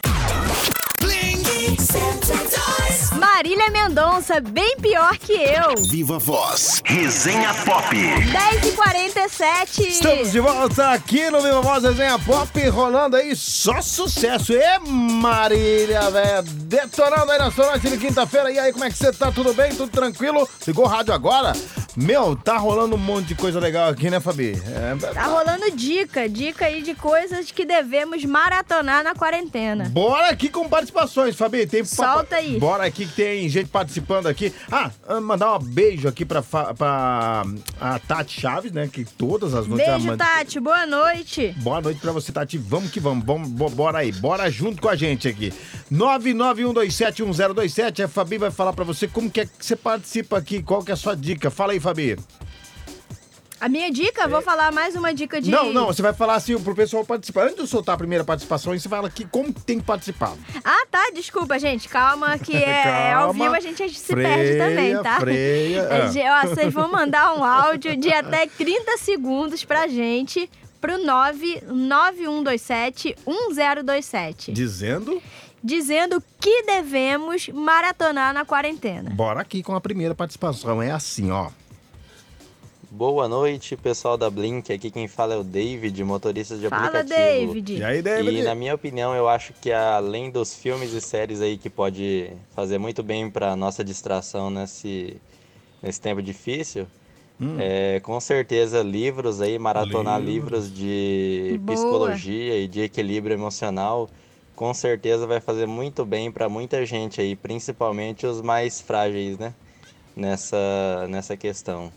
Marília 3.20 3.70
Mendonça, 3.70 4.40
bem 4.40 4.78
pior 4.78 5.18
que 5.18 5.34
eu. 5.34 5.82
Viva 5.90 6.18
Voz, 6.20 6.82
Resenha 6.86 7.54
Pop. 7.66 7.96
10h47. 7.96 9.80
Estamos 9.80 10.32
de 10.32 10.40
volta 10.40 10.92
aqui 10.92 11.30
no 11.30 11.42
Viva 11.42 11.62
Voz 11.62 11.84
Resenha 11.84 12.18
Pop, 12.20 12.70
rolando 12.70 13.16
aí 13.16 13.36
só 13.36 13.82
sucesso. 13.82 14.54
E 14.54 14.80
Marília, 14.80 16.10
velho, 16.10 16.44
detonando 16.44 17.32
aí 17.32 17.40
na 17.40 17.52
sua 17.52 17.68
noite 17.68 17.90
de 17.90 17.98
quinta-feira. 17.98 18.52
E 18.52 18.60
aí, 18.60 18.72
como 18.72 18.86
é 18.86 18.90
que 18.90 18.98
você 18.98 19.12
tá? 19.12 19.32
Tudo 19.32 19.54
bem? 19.54 19.74
Tudo 19.76 19.92
tranquilo? 19.92 20.48
Ligou 20.68 20.86
o 20.86 20.88
rádio 20.88 21.14
agora? 21.14 21.54
Meu, 21.96 22.36
tá 22.36 22.58
rolando 22.58 22.96
um 22.96 23.00
monte 23.00 23.28
de 23.28 23.36
coisa 23.36 23.60
legal 23.60 23.88
aqui, 23.90 24.10
né, 24.10 24.20
Fabi? 24.20 24.60
É, 24.68 24.96
Tá 25.14 25.26
rolando 25.28 25.70
dica, 25.76 26.28
dica 26.28 26.66
aí 26.66 26.82
de 26.82 26.96
coisas 26.96 27.52
que 27.52 27.64
devemos 27.66 28.26
maratonar 28.26 29.04
na 29.04 29.14
quarentena. 29.14 29.88
Bora 29.90 30.30
aqui 30.30 30.50
com 30.50 30.68
participações, 30.68 31.36
Fabi. 31.36 31.68
Tem 31.68 31.86
Solta 31.86 32.38
aí. 32.38 32.58
Bora 32.60 32.84
aqui 32.86 33.06
que 33.06 33.14
tem 33.14 33.48
gente 33.48 33.70
participando 33.70 34.26
aqui. 34.28 34.52
Ah, 34.72 34.90
ah, 35.08 35.22
mandar 35.22 35.56
um 35.56 35.60
beijo 35.60 36.08
aqui 36.08 36.26
pra, 36.26 36.42
pra 36.42 37.44
a 37.80 38.00
Tati 38.00 38.42
Chaves, 38.42 38.72
né? 38.72 38.90
Que 38.92 39.06
todas 39.06 39.54
as 39.54 39.68
noites 39.68 39.88
Beijo, 39.88 40.18
Tati, 40.18 40.60
boa 40.60 40.88
noite. 40.88 41.54
Boa 41.60 41.80
noite 41.80 42.00
pra 42.00 42.12
você, 42.12 42.32
Tati. 42.32 42.58
Vamos 42.58 42.90
que 42.90 43.00
vamos. 43.00 43.24
vamos 43.24 43.48
bo- 43.50 43.70
bora 43.70 44.00
aí. 44.00 44.12
Bora 44.12 44.50
junto 44.50 44.82
com 44.82 44.90
a 44.90 44.96
gente 44.96 45.28
aqui. 45.28 45.54
991271027. 45.92 48.04
A 48.04 48.08
Fabi 48.08 48.40
vai 48.40 48.50
falar 48.50 48.74
pra 48.74 48.84
você 48.84 49.08
como 49.08 49.30
que 49.30 49.42
é 49.42 49.46
que 49.46 49.52
você 49.64 49.76
participa 49.76 50.40
aqui. 50.40 50.64
Qual 50.64 50.84
que 50.84 50.90
é 50.90 50.96
a 50.96 50.98
sua 50.98 51.16
dica? 51.16 51.52
Fala 51.52 51.74
aí, 51.74 51.83
Fabi. 51.84 52.18
A 53.62 53.70
minha 53.70 53.90
dica, 53.90 54.28
vou 54.28 54.42
falar 54.42 54.74
mais 54.74 54.94
uma 54.94 55.14
dica 55.14 55.40
de. 55.40 55.50
Não, 55.50 55.72
não. 55.72 55.86
Você 55.88 56.02
vai 56.02 56.12
falar 56.14 56.36
assim 56.36 56.60
pro 56.60 56.76
pessoal 56.76 57.06
participar. 57.06 57.44
Antes 57.44 57.56
de 57.56 57.62
eu 57.62 57.68
soltar 57.68 57.96
a 57.96 57.98
primeira 57.98 58.26
participação, 58.26 58.78
você 58.78 58.90
fala 58.90 59.08
aqui 59.08 59.24
como 59.26 59.54
que 59.54 59.62
tem 59.62 59.80
que 59.80 59.86
participar. 59.86 60.34
Ah, 60.66 60.86
tá, 60.92 61.12
desculpa, 61.14 61.58
gente. 61.58 61.88
Calma, 61.88 62.38
que 62.38 62.58
é, 62.58 62.70
é 63.10 63.14
ao 63.14 63.28
Calma. 63.28 63.44
vivo 63.46 63.56
a 63.56 63.60
gente 63.62 63.90
se 63.98 64.08
Freia, 64.08 64.28
perde 64.28 64.58
também, 64.58 65.02
tá? 65.02 65.18
freia. 65.20 65.84
É, 66.14 66.28
Ah. 66.28 66.42
ó, 66.44 66.48
vocês 66.48 66.74
vão 66.74 66.92
mandar 66.92 67.34
um 67.38 67.44
áudio 67.44 67.96
de 67.96 68.12
até 68.12 68.48
30 68.58 68.98
segundos 68.98 69.64
pra 69.64 69.88
gente 69.88 70.50
pro 70.82 70.98
99127 70.98 73.16
1027. 73.26 74.52
Dizendo, 74.52 75.22
Dizendo 75.64 76.22
que 76.42 76.64
devemos 76.64 77.48
maratonar 77.48 78.34
na 78.34 78.44
quarentena. 78.44 79.10
bora 79.12 79.40
aqui 79.40 79.64
com 79.64 79.74
a 79.74 79.80
primeira 79.80 80.14
participação. 80.14 80.82
É 80.82 80.92
assim, 80.92 81.32
ó. 81.32 81.50
Boa 82.96 83.28
noite, 83.28 83.76
pessoal 83.76 84.16
da 84.16 84.30
Blink. 84.30 84.72
Aqui 84.72 84.92
quem 84.92 85.08
fala 85.08 85.34
é 85.34 85.38
o 85.38 85.44
David, 85.44 86.04
motorista 86.04 86.56
de 86.56 86.70
Fala, 86.70 87.00
aplicativo. 87.00 87.48
David. 87.48 87.78
E 87.80 87.84
aí, 87.84 88.04
David? 88.04 88.38
E 88.38 88.44
na 88.44 88.54
minha 88.54 88.76
opinião, 88.76 89.16
eu 89.16 89.28
acho 89.28 89.52
que 89.54 89.72
além 89.72 90.30
dos 90.30 90.54
filmes 90.54 90.94
e 90.94 91.02
séries 91.02 91.42
aí 91.42 91.58
que 91.58 91.72
pode 91.72 92.30
fazer 92.56 92.78
muito 92.78 93.02
bem 93.02 93.32
para 93.32 93.56
nossa 93.56 93.84
distração 93.84 94.52
nesse, 94.52 95.18
nesse 95.82 96.00
tempo 96.00 96.22
difícil, 96.22 96.86
Hum. 97.42 97.58
é, 97.58 98.00
com 98.02 98.20
certeza 98.20 98.84
livros 98.84 99.42
aí, 99.42 99.58
maratonar 99.58 100.22
Livros. 100.22 100.68
livros 100.68 100.74
de 100.78 101.60
Boa. 101.64 101.76
psicologia 101.76 102.60
e 102.60 102.68
de 102.68 102.82
equilíbrio 102.82 103.34
emocional, 103.34 104.08
com 104.56 104.72
certeza 104.72 105.26
vai 105.26 105.42
fazer 105.42 105.66
muito 105.66 106.06
bem 106.06 106.32
para 106.32 106.48
muita 106.48 106.86
gente 106.86 107.20
aí, 107.20 107.36
principalmente 107.36 108.28
os 108.28 108.40
mais 108.40 108.80
frágeis, 108.80 109.40
né? 109.40 109.52
Nessa, 110.16 111.08
nessa 111.10 111.36
questão. 111.36 111.92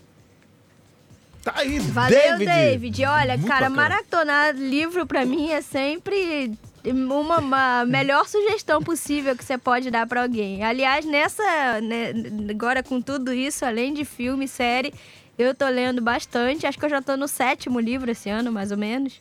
Tá 1.46 1.52
aí, 1.58 1.78
Valeu, 1.78 2.18
David. 2.38 2.44
David. 2.44 3.04
Olha, 3.04 3.36
Muito 3.36 3.46
cara, 3.48 3.70
bacana. 3.70 3.82
maratonar 3.88 4.52
livro 4.56 5.06
pra 5.06 5.24
mim 5.24 5.50
é 5.52 5.62
sempre 5.62 6.50
uma, 6.84 7.38
uma 7.38 7.84
melhor 7.84 8.26
sugestão 8.26 8.82
possível 8.82 9.36
que 9.36 9.44
você 9.44 9.56
pode 9.56 9.88
dar 9.88 10.08
pra 10.08 10.22
alguém. 10.22 10.64
Aliás, 10.64 11.04
nessa, 11.04 11.80
né, 11.80 12.12
agora 12.50 12.82
com 12.82 13.00
tudo 13.00 13.32
isso, 13.32 13.64
além 13.64 13.94
de 13.94 14.04
filme, 14.04 14.48
série, 14.48 14.92
eu 15.38 15.54
tô 15.54 15.68
lendo 15.68 16.02
bastante. 16.02 16.66
Acho 16.66 16.76
que 16.76 16.84
eu 16.84 16.90
já 16.90 17.00
tô 17.00 17.16
no 17.16 17.28
sétimo 17.28 17.78
livro 17.78 18.10
esse 18.10 18.28
ano, 18.28 18.50
mais 18.50 18.72
ou 18.72 18.76
menos. 18.76 19.20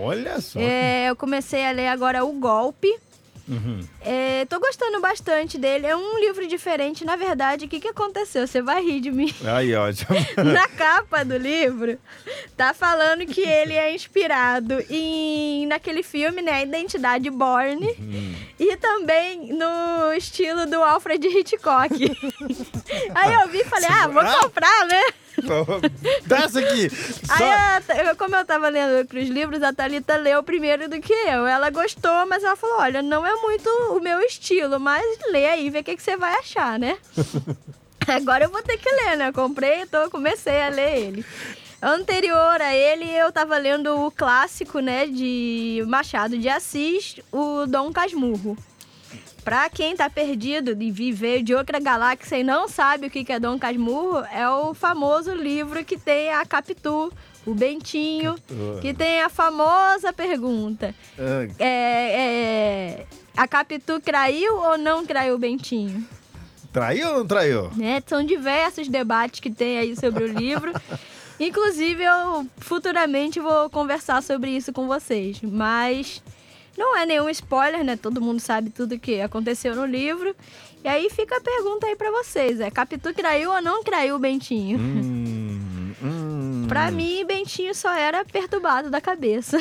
Olha 0.00 0.40
só. 0.40 0.60
É, 0.60 1.10
eu 1.10 1.16
comecei 1.16 1.66
a 1.66 1.72
ler 1.72 1.88
agora 1.88 2.24
O 2.24 2.32
Golpe. 2.34 2.88
Uhum. 3.48 3.80
É, 4.02 4.44
tô 4.44 4.60
gostando 4.60 5.00
bastante 5.00 5.56
dele. 5.56 5.86
É 5.86 5.96
um 5.96 6.18
livro 6.20 6.46
diferente. 6.46 7.04
Na 7.04 7.16
verdade, 7.16 7.64
o 7.64 7.68
que, 7.68 7.80
que 7.80 7.88
aconteceu? 7.88 8.46
Você 8.46 8.60
vai 8.60 8.82
rir 8.82 9.00
de 9.00 9.10
mim. 9.10 9.32
Aí, 9.44 9.74
ó. 9.74 9.86
Na 10.44 10.68
capa 10.68 11.24
do 11.24 11.36
livro, 11.36 11.98
tá 12.56 12.74
falando 12.74 13.24
que 13.26 13.40
ele 13.40 13.72
é 13.74 13.94
inspirado 13.94 14.74
em 14.90 15.66
naquele 15.66 16.02
filme, 16.02 16.42
né, 16.42 16.62
Identidade 16.62 17.30
Borne, 17.30 17.88
Uhum. 17.98 18.34
e 18.58 18.76
também 18.76 19.52
no 19.52 20.12
estilo 20.16 20.66
do 20.66 20.82
Alfred 20.82 21.26
Hitchcock. 21.26 21.94
Aí 23.14 23.34
eu 23.34 23.48
vi 23.48 23.58
e 23.60 23.64
falei, 23.64 23.88
ah, 23.90 24.06
vou 24.08 24.22
comprar, 24.40 24.86
né? 24.86 25.02
Desce 26.26 26.58
aqui. 26.58 26.90
Só- 26.90 27.34
Aí, 27.44 28.06
eu- 28.08 28.16
como 28.16 28.34
eu 28.36 28.44
tava 28.44 28.68
lendo 28.68 29.06
os 29.06 29.28
livros, 29.28 29.62
a 29.62 29.72
Thalita 29.72 30.16
leu 30.16 30.42
primeiro 30.42 30.88
do 30.88 31.00
que 31.00 31.12
eu. 31.12 31.46
Ela 31.46 31.70
gostou, 31.70 32.26
mas 32.26 32.42
ela 32.44 32.56
falou, 32.56 32.78
olha, 32.80 33.02
não 33.02 33.26
é 33.26 33.34
muito 33.36 33.68
o 33.96 34.00
meu 34.00 34.20
estilo, 34.20 34.78
mas 34.80 35.02
lê 35.30 35.46
aí, 35.46 35.70
vê 35.70 35.80
o 35.80 35.84
que, 35.84 35.96
que 35.96 36.02
você 36.02 36.16
vai 36.16 36.34
achar, 36.34 36.78
né? 36.78 36.96
Agora 38.06 38.44
eu 38.44 38.50
vou 38.50 38.62
ter 38.62 38.78
que 38.78 38.88
ler, 38.90 39.16
né? 39.16 39.28
Eu 39.28 39.32
comprei, 39.32 39.82
então 39.82 40.08
comecei 40.10 40.62
a 40.62 40.68
ler 40.68 40.96
ele. 40.98 41.24
Anterior 41.80 42.60
a 42.60 42.74
ele, 42.74 43.08
eu 43.08 43.30
tava 43.30 43.56
lendo 43.56 44.04
o 44.04 44.10
clássico, 44.10 44.80
né, 44.80 45.06
de 45.06 45.84
Machado 45.86 46.36
de 46.36 46.48
Assis, 46.48 47.20
o 47.30 47.66
Dom 47.66 47.92
Casmurro. 47.92 48.56
Pra 49.48 49.70
quem 49.70 49.96
tá 49.96 50.10
perdido 50.10 50.74
de 50.74 50.90
viver 50.90 51.42
de 51.42 51.54
outra 51.54 51.80
galáxia 51.80 52.36
e 52.36 52.44
não 52.44 52.68
sabe 52.68 53.06
o 53.06 53.10
que 53.10 53.32
é 53.32 53.40
Dom 53.40 53.58
Casmurro, 53.58 54.18
é 54.30 54.46
o 54.46 54.74
famoso 54.74 55.32
livro 55.32 55.82
que 55.86 55.96
tem 55.96 56.30
a 56.30 56.44
Capitu, 56.44 57.10
o 57.46 57.54
Bentinho, 57.54 58.36
que 58.82 58.92
tem 58.92 59.22
a 59.22 59.30
famosa 59.30 60.12
pergunta: 60.12 60.94
Ah, 61.18 61.48
é, 61.58 61.66
é, 61.66 63.06
a 63.34 63.48
Capitu 63.48 63.98
traiu 64.00 64.54
ou 64.54 64.76
não 64.76 65.06
traiu 65.06 65.36
o 65.36 65.38
Bentinho? 65.38 66.06
Traiu 66.70 67.08
ou 67.08 67.18
não 67.20 67.26
traiu? 67.26 67.70
né? 67.74 68.02
São 68.06 68.22
diversos 68.22 68.86
debates 68.86 69.40
que 69.40 69.50
tem 69.50 69.78
aí 69.78 69.96
sobre 69.96 70.24
o 70.24 70.26
livro. 70.26 70.72
Inclusive, 71.40 72.02
eu 72.02 72.46
futuramente 72.58 73.40
vou 73.40 73.70
conversar 73.70 74.22
sobre 74.22 74.50
isso 74.50 74.74
com 74.74 74.86
vocês. 74.86 75.40
Mas 75.40 76.22
não 76.78 76.96
é 76.96 77.04
nenhum 77.04 77.28
spoiler, 77.28 77.84
né? 77.84 77.96
Todo 77.96 78.20
mundo 78.20 78.40
sabe 78.40 78.70
tudo 78.70 78.98
que 78.98 79.20
aconteceu 79.20 79.74
no 79.74 79.84
livro. 79.84 80.34
E 80.84 80.88
aí 80.88 81.10
fica 81.10 81.36
a 81.36 81.40
pergunta 81.40 81.86
aí 81.86 81.96
pra 81.96 82.10
vocês: 82.10 82.60
é 82.60 82.70
Capitu 82.70 83.12
traiu 83.12 83.50
ou 83.52 83.60
não 83.60 83.82
traiu 83.82 84.14
o 84.14 84.18
Bentinho? 84.18 84.78
Hum, 84.78 85.92
hum. 86.02 86.64
Pra 86.68 86.90
mim, 86.90 87.24
Bentinho 87.26 87.74
só 87.74 87.92
era 87.94 88.24
perturbado 88.24 88.90
da 88.90 89.00
cabeça. 89.00 89.58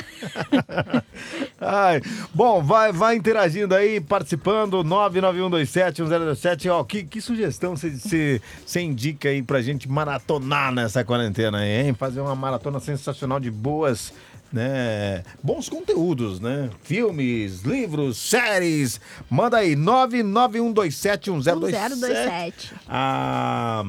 Ai, 1.59 2.01
bom, 2.33 2.61
vai, 2.61 2.91
vai 2.91 3.15
interagindo 3.15 3.73
aí, 3.73 3.99
participando, 4.01 4.83
991271027. 4.83 6.69
Ó, 6.71 6.83
que, 6.83 7.03
que 7.03 7.21
sugestão 7.21 7.75
você- 7.75 8.41
indica 8.81 9.29
aí 9.29 9.41
pra 9.41 9.61
gente 9.61 9.89
maratonar 9.89 10.71
nessa 10.73 11.03
quarentena 11.03 11.59
aí, 11.59 11.87
hein? 11.87 11.93
Fazer 11.93 12.19
uma 12.21 12.35
maratona 12.35 12.79
sensacional 12.79 13.39
de 13.39 13.49
boas, 13.49 14.13
né? 14.51 15.23
Bons 15.43 15.69
conteúdos, 15.69 16.39
né? 16.39 16.69
Filmes, 16.83 17.61
livros, 17.61 18.17
séries. 18.17 18.99
Manda 19.29 19.57
aí, 19.57 19.75
991271027. 19.75 21.31
1027. 21.31 22.73
Ah, 22.87 23.83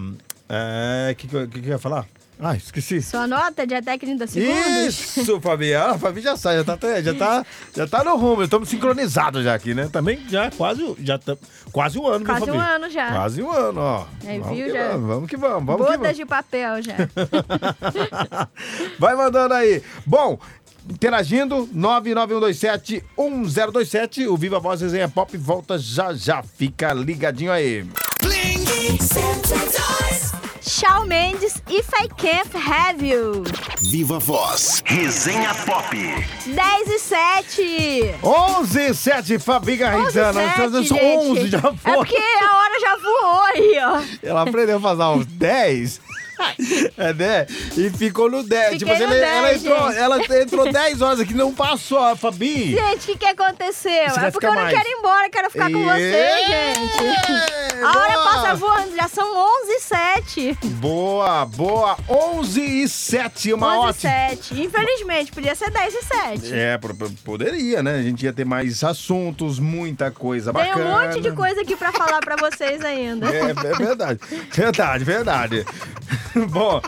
é, 0.48 1.14
que, 1.16 1.26
que 1.26 1.46
que 1.48 1.66
eu 1.68 1.72
ia 1.72 1.78
falar? 1.78 2.06
Ah, 2.40 2.54
esqueci. 2.54 3.02
Sua 3.02 3.26
nota 3.26 3.66
de 3.66 3.74
até 3.74 3.98
30 3.98 4.26
segundos? 4.28 5.16
Isso, 5.16 5.40
Fabi. 5.40 5.74
Ah, 5.74 5.90
a 5.92 5.98
Fabi 5.98 6.20
já 6.20 6.36
sai, 6.36 6.56
já 6.58 6.64
tá, 6.64 6.74
até- 6.74 7.02
já 7.02 7.12
tá, 7.14 7.44
já 7.76 7.84
tá 7.86 8.04
no 8.04 8.16
rumo. 8.16 8.44
Estamos 8.44 8.68
sincronizados 8.68 9.42
já 9.42 9.54
aqui, 9.54 9.74
né? 9.74 9.88
Também 9.92 10.20
já 10.28 10.48
quase, 10.52 10.94
já 11.00 11.18
tá, 11.18 11.36
quase 11.72 11.98
um 11.98 12.06
ano, 12.06 12.18
viu, 12.18 12.26
Quase 12.26 12.46
Fabi? 12.46 12.56
um 12.56 12.60
ano 12.60 12.88
já. 12.90 13.10
Quase 13.12 13.42
um 13.42 13.50
ano, 13.50 13.80
ó. 13.80 14.06
Aí, 14.24 14.38
vamos 14.38 14.56
viu, 14.56 14.66
que 14.66 14.72
já? 14.72 14.88
vamos, 14.88 15.08
vamos 15.08 15.28
que 15.30 15.36
vamos, 15.36 15.64
vamos 15.66 15.86
que 15.86 15.96
Bodas 15.96 16.00
vamos. 16.00 16.16
de 16.16 16.24
papel 16.26 16.80
já. 16.82 16.94
Vai 19.00 19.16
mandando 19.16 19.54
aí. 19.54 19.82
Bom, 20.06 20.38
interagindo, 20.88 21.68
99127-1027. 21.74 24.28
O 24.28 24.36
Viva 24.36 24.60
Voz 24.60 24.80
Resenha 24.80 25.08
Pop 25.08 25.36
volta 25.36 25.76
já 25.76 26.14
já. 26.14 26.40
Fica 26.42 26.92
ligadinho 26.92 27.50
aí. 27.50 27.84
Shawn 30.78 31.06
Mendes, 31.08 31.60
If 31.68 31.88
I 31.94 32.06
Can't 32.16 32.54
Have 32.54 33.02
You. 33.04 33.42
Viva 33.80 34.18
Voz. 34.18 34.82
Resenha 34.84 35.54
Pop. 35.66 35.90
10 35.96 36.88
e 36.88 36.98
7. 36.98 38.14
11 38.22 38.94
7 38.94 39.38
Fabi 39.38 39.72
11 39.72 39.76
Garritana. 39.78 40.44
e 40.44 40.50
7, 40.50 40.70
São 40.70 40.82
gente. 40.82 41.02
11 41.30 41.48
já 41.48 41.58
É 41.58 41.60
foi. 41.62 41.92
porque 41.94 42.16
a 42.16 42.56
hora 42.56 42.80
já 42.80 42.96
voou 42.96 43.42
aí, 43.46 43.78
ó. 43.82 44.02
Ela 44.22 44.42
aprendeu 44.42 44.76
a 44.76 44.80
fazer 44.80 45.02
uns 45.04 45.26
10. 45.26 46.00
É, 46.96 47.12
né? 47.14 47.46
E 47.76 47.90
ficou 47.90 48.28
no 48.30 48.42
10. 48.42 48.72
Fiquei 48.72 48.78
Tipo 48.78 48.92
assim, 48.92 49.06
no 49.06 49.14
ela, 49.14 49.26
ela 49.26 49.48
10, 49.48 49.64
entrou, 49.64 49.88
gente. 49.88 49.98
ela 49.98 50.18
entrou 50.42 50.72
10 50.72 51.02
horas 51.02 51.20
aqui, 51.20 51.34
não 51.34 51.52
passou, 51.54 51.98
a 51.98 52.16
Fabi. 52.16 52.72
Gente, 52.72 52.96
o 53.04 53.06
que, 53.06 53.16
que 53.18 53.26
aconteceu? 53.26 54.10
Você 54.10 54.20
É 54.20 54.30
porque 54.30 54.46
eu 54.46 54.52
não 54.54 54.62
mais. 54.62 54.76
quero 54.76 54.88
ir 54.88 54.92
embora, 54.92 55.30
quero 55.30 55.50
ficar 55.50 55.70
com 55.70 55.84
você, 55.84 56.28
gente. 56.48 57.82
A 57.84 57.88
hora 57.98 58.12
Boa! 58.14 58.24
passa 58.32 58.54
voando, 58.56 58.96
já 58.96 59.06
são 59.08 59.36
11 59.62 59.70
e 59.70 59.80
7. 59.80 60.58
Boa, 60.80 61.46
boa. 61.46 61.96
11 62.08 62.60
e 62.82 62.88
7, 62.88 63.52
uma 63.52 63.68
11 63.68 63.76
e 63.76 63.88
ótima. 63.88 64.36
7. 64.36 64.60
Infelizmente, 64.62 65.32
podia 65.32 65.54
ser 65.54 65.70
10 65.70 65.94
e 65.94 66.02
7. 66.02 66.54
É, 66.54 66.78
poderia, 67.24 67.82
né? 67.82 67.96
A 67.96 68.02
gente 68.02 68.24
ia 68.24 68.32
ter 68.32 68.44
mais 68.44 68.82
assuntos, 68.82 69.58
muita 69.60 70.10
coisa 70.10 70.52
Tem 70.52 70.64
bacana. 70.64 70.84
um 70.84 71.06
monte 71.06 71.20
de 71.20 71.30
coisa 71.32 71.60
aqui 71.60 71.76
pra 71.76 71.92
falar 71.92 72.20
pra 72.20 72.36
vocês 72.36 72.84
ainda. 72.84 73.28
É, 73.32 73.50
é 73.50 73.54
verdade. 73.54 74.20
Verdade, 74.52 75.04
verdade. 75.04 75.66
Bom, 76.50 76.80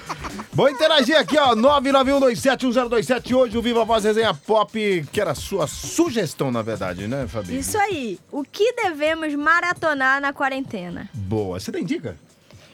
vou 0.53 0.69
interagir 0.69 1.17
aqui, 1.19 1.39
ó. 1.39 1.55
991271027. 1.55 3.35
Hoje 3.35 3.59
o 3.59 3.63
Viva 3.63 3.85
Voz 3.85 4.05
Resenha 4.05 4.35
Pop, 4.35 5.07
que 5.13 5.21
era 5.21 5.33
a 5.33 5.35
sua 5.35 5.67
sugestão, 5.67 6.51
na 6.51 6.63
verdade, 6.63 7.07
né, 7.07 7.27
Fabi? 7.29 7.59
Isso 7.59 7.79
aí. 7.79 8.19
O 8.31 8.43
que 8.43 8.73
devemos 8.75 9.35
maratonar 9.35 10.21
na 10.21 10.33
quarentena? 10.33 11.09
Boa. 11.15 11.59
Você 11.59 11.73
tem 11.73 11.85
dica? 11.85 12.17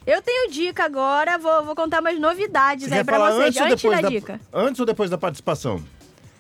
Eu 0.07 0.23
tenho 0.23 0.51
dica 0.51 0.85
agora, 0.85 1.37
vou, 1.37 1.65
vou 1.65 1.75
contar 1.75 2.01
umas 2.01 2.19
novidades 2.19 2.89
Você 2.89 2.95
aí 2.95 3.05
pra 3.05 3.19
vocês. 3.19 3.57
antes 3.57 3.61
ou 3.61 3.67
Antes 3.67 3.83
depois 3.83 3.97
da 3.97 4.03
da 4.03 4.09
dica. 4.09 4.41
Antes 4.53 4.81
ou 4.81 4.87
depois 4.87 5.11
da 5.11 5.19
participação? 5.19 5.83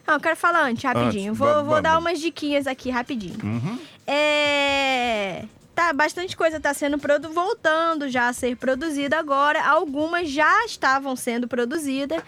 Não, 0.06 0.14
eu 0.14 0.20
quero 0.20 0.36
falar 0.36 0.62
antes, 0.62 0.84
rapidinho. 0.84 1.30
Antes, 1.32 1.38
Vou, 1.38 1.64
vou 1.64 1.82
dar 1.82 1.98
umas 1.98 2.20
diquinhas 2.20 2.68
aqui, 2.68 2.90
rapidinho. 2.90 3.36
Uhum. 3.42 3.76
É... 4.06 5.44
Tá, 5.76 5.92
bastante 5.92 6.36
coisa 6.36 6.58
tá 6.58 6.72
sendo 6.74 6.98
produ... 6.98 7.28
voltando 7.32 8.08
já 8.08 8.28
a 8.28 8.32
ser 8.32 8.56
produzida 8.56 9.16
agora. 9.18 9.62
Algumas 9.62 10.28
já 10.28 10.64
estavam 10.64 11.14
sendo 11.14 11.46
produzida... 11.46 12.20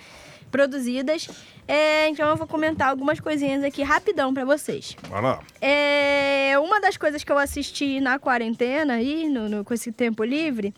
produzidas. 0.50 1.28
É, 1.67 2.09
então 2.09 2.28
eu 2.28 2.37
vou 2.37 2.47
comentar 2.47 2.88
algumas 2.90 3.21
coisinhas 3.21 3.64
aqui 3.64 3.83
rapidão 3.83 4.33
pra 4.33 4.45
vocês. 4.45 4.97
Vai 5.09 5.21
lá. 5.23 5.40
É, 5.61 6.55
uma 6.59 6.81
das 6.81 6.97
coisas 6.97 7.25
que 7.25 7.33
eu 7.33 7.38
assisti 7.38 8.00
na 8.00 8.19
quarentena 8.19 8.95
aí, 8.95 9.28
no, 9.28 9.49
no- 9.49 9.64
com 9.64 9.75
esse 9.75 9.93
tempo 9.93 10.23
livre, 10.25 10.73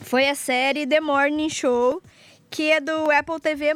foi 0.00 0.28
a 0.28 0.34
série 0.34 0.86
The 0.86 1.00
Morning 1.00 1.48
Show, 1.48 2.02
que 2.50 2.70
é 2.70 2.80
do 2.80 3.10
Apple 3.12 3.40
TV+. 3.40 3.72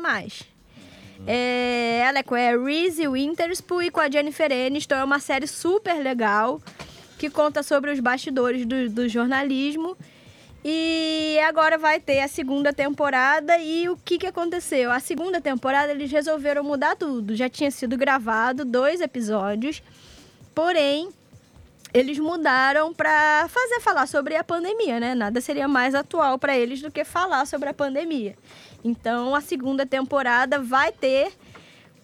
É, 1.27 2.03
ela 2.07 2.19
é 2.19 2.23
com 2.23 2.35
a 2.35 2.57
Reese 2.65 3.07
Witherspoon 3.09 3.83
e 3.83 3.91
com 3.91 4.01
a 4.01 4.11
Jennifer 4.11 4.51
Aniston. 4.53 4.95
É 4.97 5.05
uma 5.05 5.19
série 5.21 5.47
super 5.47 5.95
legal, 6.03 6.61
que 7.19 7.29
conta 7.29 7.63
sobre 7.63 7.91
os 7.91 8.01
bastidores 8.01 8.65
do, 8.65 8.89
do 8.89 9.09
jornalismo. 9.09 9.97
E 10.65 11.39
agora 11.47 11.79
vai 11.79 12.01
ter 12.01 12.21
a 12.21 12.29
segunda 12.29 12.73
temporada 12.73 13.59
e 13.59 13.89
o 13.89 13.97
que, 13.97 14.19
que 14.19 14.27
aconteceu? 14.27 14.91
A 14.91 15.01
segunda 15.01 15.41
temporada 15.41 15.93
eles 15.93 16.11
resolveram 16.11 16.65
mudar 16.65 16.97
tudo. 16.97 17.35
Já 17.35 17.49
tinha 17.49 17.71
sido 17.71 17.97
gravado 17.97 18.65
dois 18.65 19.01
episódios, 19.01 19.83
porém 20.55 21.11
eles 21.95 22.19
mudaram 22.19 22.93
para 22.93 23.49
fazer 23.49 23.81
falar 23.81 24.07
sobre 24.07 24.37
a 24.37 24.45
pandemia, 24.45 25.01
né? 25.01 25.15
Nada 25.15 25.41
seria 25.41 25.67
mais 25.67 25.95
atual 25.95 26.39
para 26.39 26.57
eles 26.57 26.83
do 26.83 26.91
que 26.91 27.05
falar 27.05 27.47
sobre 27.47 27.69
a 27.69 27.75
pandemia. 27.75 28.37
Então 28.85 29.35
a 29.35 29.41
segunda 29.41 29.87
temporada 29.87 30.59
vai 30.59 30.93
ter 30.93 31.33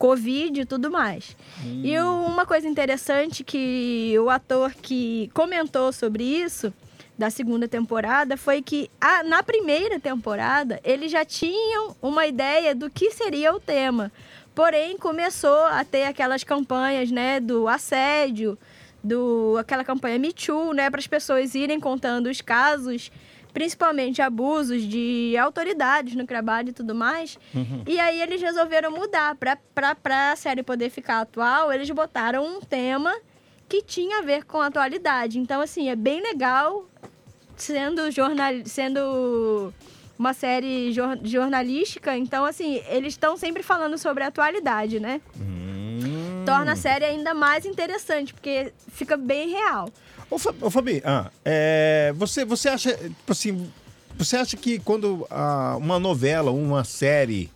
Covid 0.09 0.61
e 0.61 0.65
tudo 0.67 0.91
mais. 0.91 1.35
E 1.83 1.99
o- 1.99 2.27
uma 2.27 2.45
coisa 2.45 2.69
interessante 2.69 3.43
que 3.43 4.15
o 4.19 4.29
ator 4.29 4.75
que 4.75 5.31
comentou 5.33 5.91
sobre 5.93 6.23
isso 6.23 6.71
da 7.17 7.31
segunda 7.31 7.67
temporada 7.67 8.37
foi 8.37 8.61
que 8.61 8.91
a- 9.01 9.23
na 9.23 9.43
primeira 9.43 9.99
temporada 9.99 10.79
eles 10.85 11.11
já 11.11 11.25
tinham 11.25 11.97
uma 12.03 12.27
ideia 12.27 12.75
do 12.75 12.91
que 12.91 13.11
seria 13.13 13.55
o 13.55 13.59
tema. 13.61 14.13
Porém, 14.55 14.99
começou 14.99 15.65
a 15.65 15.83
ter 15.85 16.05
aquelas 16.05 16.45
campanhas, 16.45 17.11
né, 17.11 17.41
do 17.41 17.67
assédio, 17.67 18.59
do 19.03 19.57
aquela 19.59 19.85
campanha 19.85 20.19
Me 20.19 20.35
Too, 20.35 20.75
né, 20.75 20.91
para 20.91 21.01
as 21.01 21.07
pessoas 21.07 21.55
irem 21.55 21.81
contando 21.81 22.29
os 22.29 22.43
casos, 22.43 23.11
principalmente 23.55 24.21
abusos 24.21 24.83
de 24.83 25.35
autoridades 25.39 26.15
no 26.15 26.27
trabalho 26.27 26.69
e 26.69 26.73
tudo 26.73 26.95
mais. 26.95 27.39
E 27.87 27.99
aí 27.99 28.21
eles 28.21 28.43
resolveram 28.43 28.91
mudar 28.91 29.35
para 29.37 30.33
a 30.33 30.37
série 30.37 30.63
poder 30.63 30.91
ficar 30.91 31.21
atual, 31.21 31.73
eles 31.73 31.89
botaram 31.91 32.45
um 32.45 32.61
tema 32.61 33.15
que 33.69 33.81
tinha 33.81 34.19
a 34.19 34.23
ver 34.23 34.45
com 34.45 34.61
a 34.61 34.67
atualidade. 34.67 35.39
Então 35.39 35.61
assim, 35.63 35.89
é 35.89 35.97
bem 35.97 36.21
legal 36.21 36.87
sendo 37.57 38.11
jornal 38.11 38.53
sendo 38.65 39.73
uma 40.19 40.33
série 40.35 40.93
jor- 40.93 41.19
jornalística, 41.25 42.17
então 42.17 42.45
assim, 42.45 42.83
eles 42.89 43.15
estão 43.15 43.37
sempre 43.37 43.63
falando 43.63 43.97
sobre 43.97 44.23
a 44.25 44.27
atualidade, 44.27 44.99
né? 45.01 45.21
Torna 46.45 46.73
a 46.73 46.77
série 46.77 47.05
ainda 47.05 47.33
mais 47.35 47.65
interessante, 47.65 48.35
porque 48.35 48.73
fica 48.93 49.17
bem 49.17 49.49
real. 49.49 49.89
Ô, 50.35 50.39
Fa- 50.39 50.55
ô, 50.61 50.69
Fabi, 50.69 51.01
ah, 51.05 51.31
é, 51.45 52.13
você, 52.17 52.45
você 52.45 52.69
acha, 52.69 52.93
tipo 52.97 53.31
assim, 53.31 53.71
você 54.19 54.37
acha 54.37 54.57
que 54.57 54.81
quando 54.81 55.25
ah, 55.31 55.77
uma 55.79 56.01
novela, 56.01 56.51
uma 56.51 56.83
série, 56.83 57.49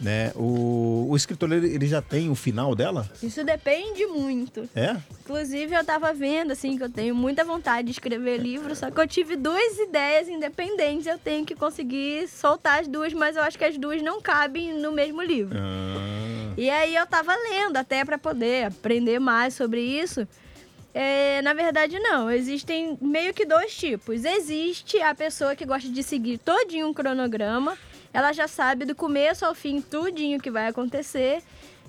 né, 0.00 0.32
o, 0.34 1.06
o 1.10 1.14
escritor 1.16 1.52
ele, 1.52 1.72
ele 1.72 1.86
já 1.86 2.02
tem 2.02 2.28
o 2.28 2.34
final 2.34 2.74
dela? 2.74 3.08
Isso 3.22 3.44
depende 3.44 4.04
muito. 4.06 4.68
É? 4.74 4.96
Inclusive, 5.20 5.76
eu 5.76 5.84
tava 5.84 6.12
vendo, 6.12 6.50
assim, 6.50 6.76
que 6.76 6.82
eu 6.82 6.90
tenho 6.90 7.14
muita 7.14 7.44
vontade 7.44 7.86
de 7.86 7.92
escrever 7.92 8.38
livro, 8.38 8.74
só 8.74 8.90
que 8.90 9.00
eu 9.00 9.06
tive 9.06 9.36
duas 9.36 9.78
ideias 9.78 10.28
independentes, 10.28 11.06
eu 11.06 11.16
tenho 11.18 11.46
que 11.46 11.54
conseguir 11.54 12.26
soltar 12.28 12.80
as 12.80 12.88
duas, 12.88 13.12
mas 13.12 13.36
eu 13.36 13.44
acho 13.44 13.56
que 13.56 13.64
as 13.64 13.78
duas 13.78 14.02
não 14.02 14.20
cabem 14.20 14.74
no 14.76 14.90
mesmo 14.90 15.22
livro. 15.22 15.56
Ah, 15.56 16.52
E 16.56 16.68
aí 16.68 16.96
eu 16.96 17.06
tava 17.06 17.32
lendo 17.32 17.76
até 17.76 18.04
para 18.04 18.18
poder 18.18 18.66
aprender 18.66 19.20
mais 19.20 19.54
sobre 19.54 19.80
isso. 19.80 20.26
É, 20.94 21.42
na 21.42 21.52
verdade, 21.52 21.98
não. 21.98 22.30
Existem 22.30 22.96
meio 23.00 23.34
que 23.34 23.44
dois 23.44 23.76
tipos. 23.76 24.24
Existe 24.24 25.00
a 25.02 25.12
pessoa 25.14 25.56
que 25.56 25.66
gosta 25.66 25.88
de 25.88 26.02
seguir 26.02 26.38
todinho 26.38 26.86
um 26.86 26.94
cronograma. 26.94 27.76
Ela 28.12 28.32
já 28.32 28.46
sabe 28.46 28.84
do 28.84 28.94
começo 28.94 29.44
ao 29.44 29.54
fim 29.54 29.80
tudinho 29.80 30.40
que 30.40 30.52
vai 30.52 30.68
acontecer. 30.68 31.42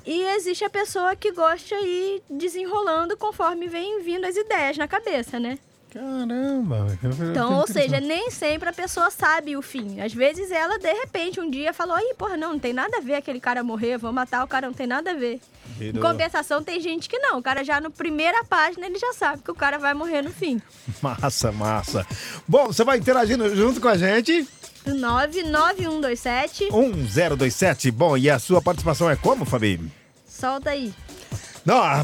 E 0.04 0.22
existe 0.36 0.64
a 0.64 0.70
pessoa 0.70 1.16
que 1.16 1.32
gosta 1.32 1.76
de 1.80 1.86
ir 1.86 2.24
desenrolando 2.30 3.16
conforme 3.16 3.68
vem 3.68 4.02
vindo 4.02 4.26
as 4.26 4.36
ideias 4.36 4.78
na 4.78 4.88
cabeça, 4.88 5.40
né? 5.40 5.60
Caramba. 5.96 6.88
Então, 7.32 7.54
ou 7.60 7.68
seja, 7.68 8.00
nem 8.00 8.30
sempre 8.30 8.68
a 8.70 8.74
pessoa 8.74 9.10
sabe 9.10 9.56
o 9.56 9.62
fim. 9.62 10.02
Às 10.02 10.14
vezes 10.14 10.52
ela, 10.52 10.78
de 10.78 10.92
repente, 10.92 11.40
um 11.40 11.50
dia 11.50 11.74
falou: 11.74 11.98
Ih, 11.98 12.14
porra, 12.16 12.36
não, 12.36 12.54
não 12.54 12.60
tem 12.60 12.74
nada 12.74 12.98
a 12.98 13.02
ver 13.02 13.16
aquele 13.16 13.40
cara 13.40 13.64
morrer, 13.64 13.98
vou 13.98 14.12
matar 14.12 14.44
o 14.44 14.48
cara, 14.48 14.68
não 14.68 14.74
tem 14.74 14.88
nada 14.88 15.12
a 15.12 15.14
ver. 15.14 15.40
Em 15.80 15.92
Virou. 15.92 16.02
compensação, 16.02 16.64
tem 16.64 16.80
gente 16.80 17.08
que 17.08 17.18
não. 17.20 17.40
O 17.40 17.42
cara 17.42 17.64
já 17.64 17.80
no 17.80 17.90
primeira 17.90 18.44
página 18.44 18.86
ele 18.86 19.00
já 19.00 19.14
sabe 19.14 19.42
que 19.42 19.52
o 19.52 19.56
cara 19.56 19.78
vai 19.80 19.94
morrer 19.94 20.22
no 20.22 20.32
fim. 20.32 20.62
Massa, 21.02 21.52
massa. 21.52 22.06
Bom, 22.48 22.68
você 22.68 22.84
vai 22.84 22.98
interagindo 22.98 23.56
junto 23.56 23.80
com 23.80 23.88
a 23.88 23.98
gente. 23.98 24.48
99127, 24.86 26.72
1027. 26.72 27.92
Bom, 27.92 28.16
e 28.18 28.30
a 28.30 28.38
sua 28.38 28.62
participação 28.62 29.10
é 29.10 29.16
como, 29.16 29.46
Fabi? 29.46 29.80
solta 30.28 30.72
aí. 30.72 30.94
Não, 31.66 31.78
Ah, 31.78 32.04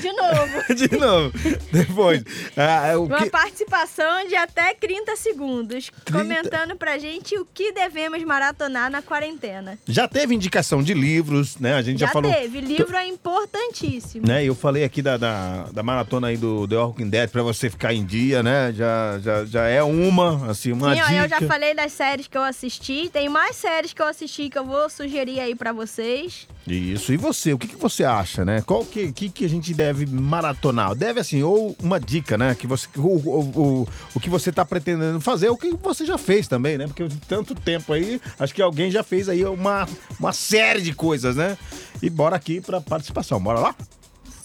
de 0.00 0.12
novo. 0.12 0.74
de 0.74 0.96
novo. 0.96 1.32
Depois. 1.70 2.22
Ah, 2.56 2.96
o 2.98 3.04
Uma 3.04 3.18
que... 3.18 3.30
participação 3.30 4.26
de 4.26 4.34
até 4.34 4.74
30 4.74 5.16
segundos, 5.16 5.90
comentando 6.10 6.74
pra 6.76 6.96
gente 6.98 7.36
o 7.38 7.44
que 7.44 7.72
devemos 7.72 8.22
maratonar 8.24 8.90
na 8.90 9.02
quarentena. 9.02 9.78
Já 9.86 10.08
teve 10.08 10.34
indicação 10.34 10.82
de 10.82 10.94
livros, 10.94 11.56
né? 11.58 11.74
A 11.74 11.82
gente 11.82 12.00
já, 12.00 12.06
Já 12.06 12.12
falou. 12.12 12.32
teve, 12.32 12.60
livro 12.60 12.96
é 12.96 13.06
importantíssimo. 13.06 14.26
Né, 14.26 14.44
eu 14.44 14.54
falei 14.54 14.84
aqui 14.84 15.02
da, 15.02 15.16
da, 15.16 15.64
da 15.72 15.82
maratona 15.82 16.28
aí 16.28 16.36
do 16.36 16.66
The 16.66 16.76
Walking 16.76 17.08
Dead 17.10 17.28
pra 17.30 17.42
você 17.42 17.68
ficar 17.68 17.92
em 17.92 18.04
dia, 18.04 18.42
né? 18.42 18.72
Já, 18.74 19.18
já, 19.18 19.44
já 19.44 19.66
é 19.66 19.82
uma, 19.82 20.50
assim, 20.50 20.72
uma 20.72 20.94
Sim, 20.94 21.02
dica. 21.02 21.14
eu 21.14 21.28
já 21.28 21.40
falei 21.42 21.74
das 21.74 21.92
séries 21.92 22.26
que 22.26 22.36
eu 22.38 22.42
assisti, 22.42 23.10
tem 23.12 23.28
mais 23.28 23.56
séries 23.56 23.92
que 23.92 24.00
eu 24.00 24.06
assisti 24.06 24.48
que 24.48 24.58
eu 24.58 24.64
vou 24.64 24.88
sugerir 24.88 25.40
aí 25.40 25.54
pra 25.54 25.72
vocês. 25.72 26.46
Isso. 26.66 27.12
E 27.12 27.16
você, 27.16 27.52
o 27.52 27.58
que, 27.58 27.66
que 27.68 27.76
você 27.76 28.04
acha, 28.04 28.37
né? 28.44 28.62
Qual 28.62 28.84
que, 28.84 29.12
que, 29.12 29.28
que 29.28 29.44
a 29.44 29.48
gente 29.48 29.72
deve 29.74 30.06
maratonar? 30.06 30.94
Deve, 30.94 31.20
assim, 31.20 31.42
ou 31.42 31.76
uma 31.82 31.98
dica, 31.98 32.36
né? 32.38 32.54
Que 32.54 32.66
você, 32.66 32.86
o, 32.96 33.00
o, 33.00 33.40
o, 33.82 33.88
o 34.14 34.20
que 34.20 34.30
você 34.30 34.50
tá 34.52 34.64
pretendendo 34.64 35.20
fazer, 35.20 35.48
o 35.48 35.56
que 35.56 35.70
você 35.82 36.04
já 36.04 36.18
fez 36.18 36.48
também, 36.48 36.78
né? 36.78 36.86
Porque 36.86 37.06
tanto 37.26 37.54
tempo 37.54 37.92
aí, 37.92 38.20
acho 38.38 38.54
que 38.54 38.62
alguém 38.62 38.90
já 38.90 39.02
fez 39.02 39.28
aí 39.28 39.44
uma, 39.44 39.86
uma 40.18 40.32
série 40.32 40.80
de 40.80 40.92
coisas, 40.92 41.36
né? 41.36 41.56
E 42.02 42.08
bora 42.08 42.36
aqui 42.36 42.60
pra 42.60 42.80
participação. 42.80 43.40
Bora 43.40 43.60
lá? 43.60 43.74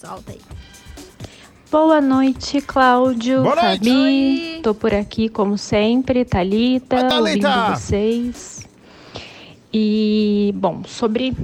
Solta 0.00 0.32
aí. 0.32 0.40
Boa 1.70 2.00
noite, 2.00 2.60
Cláudio, 2.60 3.42
Boa 3.42 3.56
noite. 3.56 3.78
Fabi. 3.78 4.60
Tô 4.62 4.74
por 4.74 4.94
aqui 4.94 5.28
como 5.28 5.58
sempre, 5.58 6.24
Thalita, 6.24 6.96
Oi, 6.96 7.08
Thalita. 7.08 7.48
ouvindo 7.48 7.76
vocês. 7.76 8.68
E, 9.72 10.54
bom, 10.54 10.84
sobre 10.86 11.36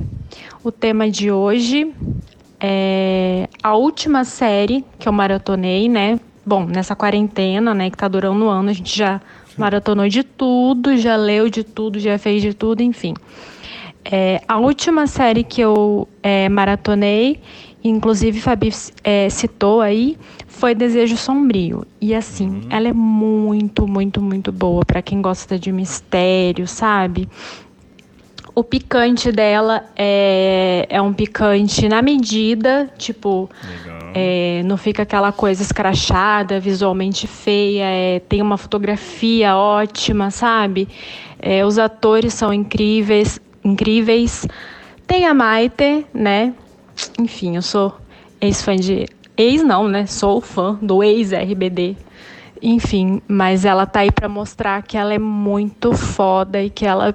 o 0.62 0.70
tema 0.70 1.10
de 1.10 1.32
hoje, 1.32 1.92
é 2.60 3.48
a 3.62 3.74
última 3.74 4.24
série 4.24 4.84
que 4.98 5.08
eu 5.08 5.12
maratonei, 5.12 5.88
né? 5.88 6.20
Bom, 6.44 6.64
nessa 6.64 6.96
quarentena, 6.96 7.74
né, 7.74 7.90
que 7.90 7.96
tá 7.96 8.08
durando 8.08 8.44
um 8.44 8.48
ano, 8.48 8.70
a 8.70 8.72
gente 8.72 8.96
já 8.96 9.20
maratonou 9.56 10.08
de 10.08 10.22
tudo, 10.22 10.96
já 10.96 11.16
leu 11.16 11.48
de 11.48 11.62
tudo, 11.62 11.98
já 11.98 12.18
fez 12.18 12.42
de 12.42 12.54
tudo, 12.54 12.82
enfim. 12.82 13.14
É, 14.04 14.40
a 14.48 14.58
última 14.58 15.06
série 15.06 15.44
que 15.44 15.60
eu 15.60 16.08
é, 16.22 16.48
maratonei, 16.48 17.40
inclusive 17.84 18.40
Fabi 18.40 18.70
é, 19.04 19.28
citou 19.28 19.80
aí, 19.80 20.16
foi 20.46 20.74
Desejo 20.74 21.16
Sombrio. 21.16 21.86
E 22.00 22.14
assim, 22.14 22.62
ela 22.70 22.88
é 22.88 22.92
muito, 22.92 23.86
muito, 23.86 24.20
muito 24.20 24.50
boa 24.50 24.84
para 24.84 25.02
quem 25.02 25.20
gosta 25.20 25.58
de 25.58 25.70
mistério, 25.70 26.66
sabe? 26.66 27.28
O 28.54 28.64
picante 28.64 29.30
dela 29.30 29.84
é, 29.96 30.86
é 30.88 31.00
um 31.00 31.12
picante 31.12 31.88
na 31.88 32.02
medida, 32.02 32.90
tipo, 32.98 33.48
é, 34.12 34.62
não 34.64 34.76
fica 34.76 35.02
aquela 35.02 35.30
coisa 35.30 35.62
escrachada, 35.62 36.58
visualmente 36.58 37.26
feia, 37.26 37.84
é, 37.84 38.18
tem 38.20 38.42
uma 38.42 38.56
fotografia 38.56 39.56
ótima, 39.56 40.30
sabe? 40.30 40.88
É, 41.38 41.64
os 41.64 41.78
atores 41.78 42.34
são 42.34 42.52
incríveis, 42.52 43.40
incríveis. 43.64 44.46
Tem 45.06 45.26
a 45.26 45.34
Maite, 45.34 46.04
né? 46.12 46.52
Enfim, 47.18 47.56
eu 47.56 47.62
sou 47.62 47.96
ex-fã 48.40 48.76
de. 48.76 49.06
Ex 49.36 49.62
não, 49.62 49.88
né? 49.88 50.06
Sou 50.06 50.40
fã 50.40 50.78
do 50.82 51.02
ex-RBD. 51.02 51.96
Enfim, 52.62 53.22
mas 53.26 53.64
ela 53.64 53.86
tá 53.86 54.00
aí 54.00 54.10
pra 54.10 54.28
mostrar 54.28 54.82
que 54.82 54.98
ela 54.98 55.14
é 55.14 55.18
muito 55.18 55.92
foda 55.94 56.62
e 56.62 56.68
que 56.68 56.84
ela 56.84 57.14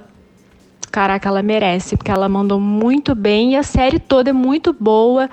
caraca, 0.96 1.28
ela 1.28 1.42
merece, 1.42 1.94
porque 1.94 2.10
ela 2.10 2.26
mandou 2.26 2.58
muito 2.58 3.14
bem 3.14 3.52
e 3.52 3.56
a 3.56 3.62
série 3.62 3.98
toda 3.98 4.30
é 4.30 4.32
muito 4.32 4.72
boa. 4.72 5.28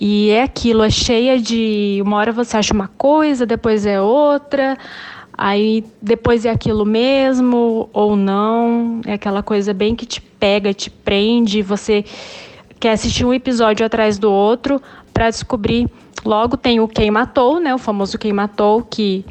E 0.00 0.30
é 0.30 0.42
aquilo, 0.42 0.82
é 0.82 0.90
cheia 0.90 1.38
de. 1.38 2.00
Uma 2.04 2.16
hora 2.16 2.32
você 2.32 2.56
acha 2.56 2.74
uma 2.74 2.88
coisa, 2.88 3.46
depois 3.46 3.86
é 3.86 4.00
outra, 4.00 4.76
aí 5.32 5.84
depois 6.02 6.44
é 6.44 6.50
aquilo 6.50 6.84
mesmo, 6.84 7.88
ou 7.92 8.16
não. 8.16 9.02
É 9.06 9.12
aquela 9.12 9.40
coisa 9.40 9.72
bem 9.72 9.94
que 9.94 10.04
te 10.04 10.20
pega, 10.20 10.74
te 10.74 10.90
prende, 10.90 11.62
você 11.62 12.04
quer 12.80 12.90
assistir 12.90 13.24
um 13.24 13.32
episódio 13.32 13.86
atrás 13.86 14.18
do 14.18 14.32
outro 14.32 14.82
para 15.12 15.30
descobrir. 15.30 15.88
Logo 16.24 16.56
tem 16.56 16.80
o 16.80 16.88
Quem 16.88 17.12
Matou, 17.12 17.60
né? 17.60 17.72
O 17.72 17.78
famoso 17.78 18.18
Quem 18.18 18.32
Matou, 18.32 18.82
que, 18.82 19.24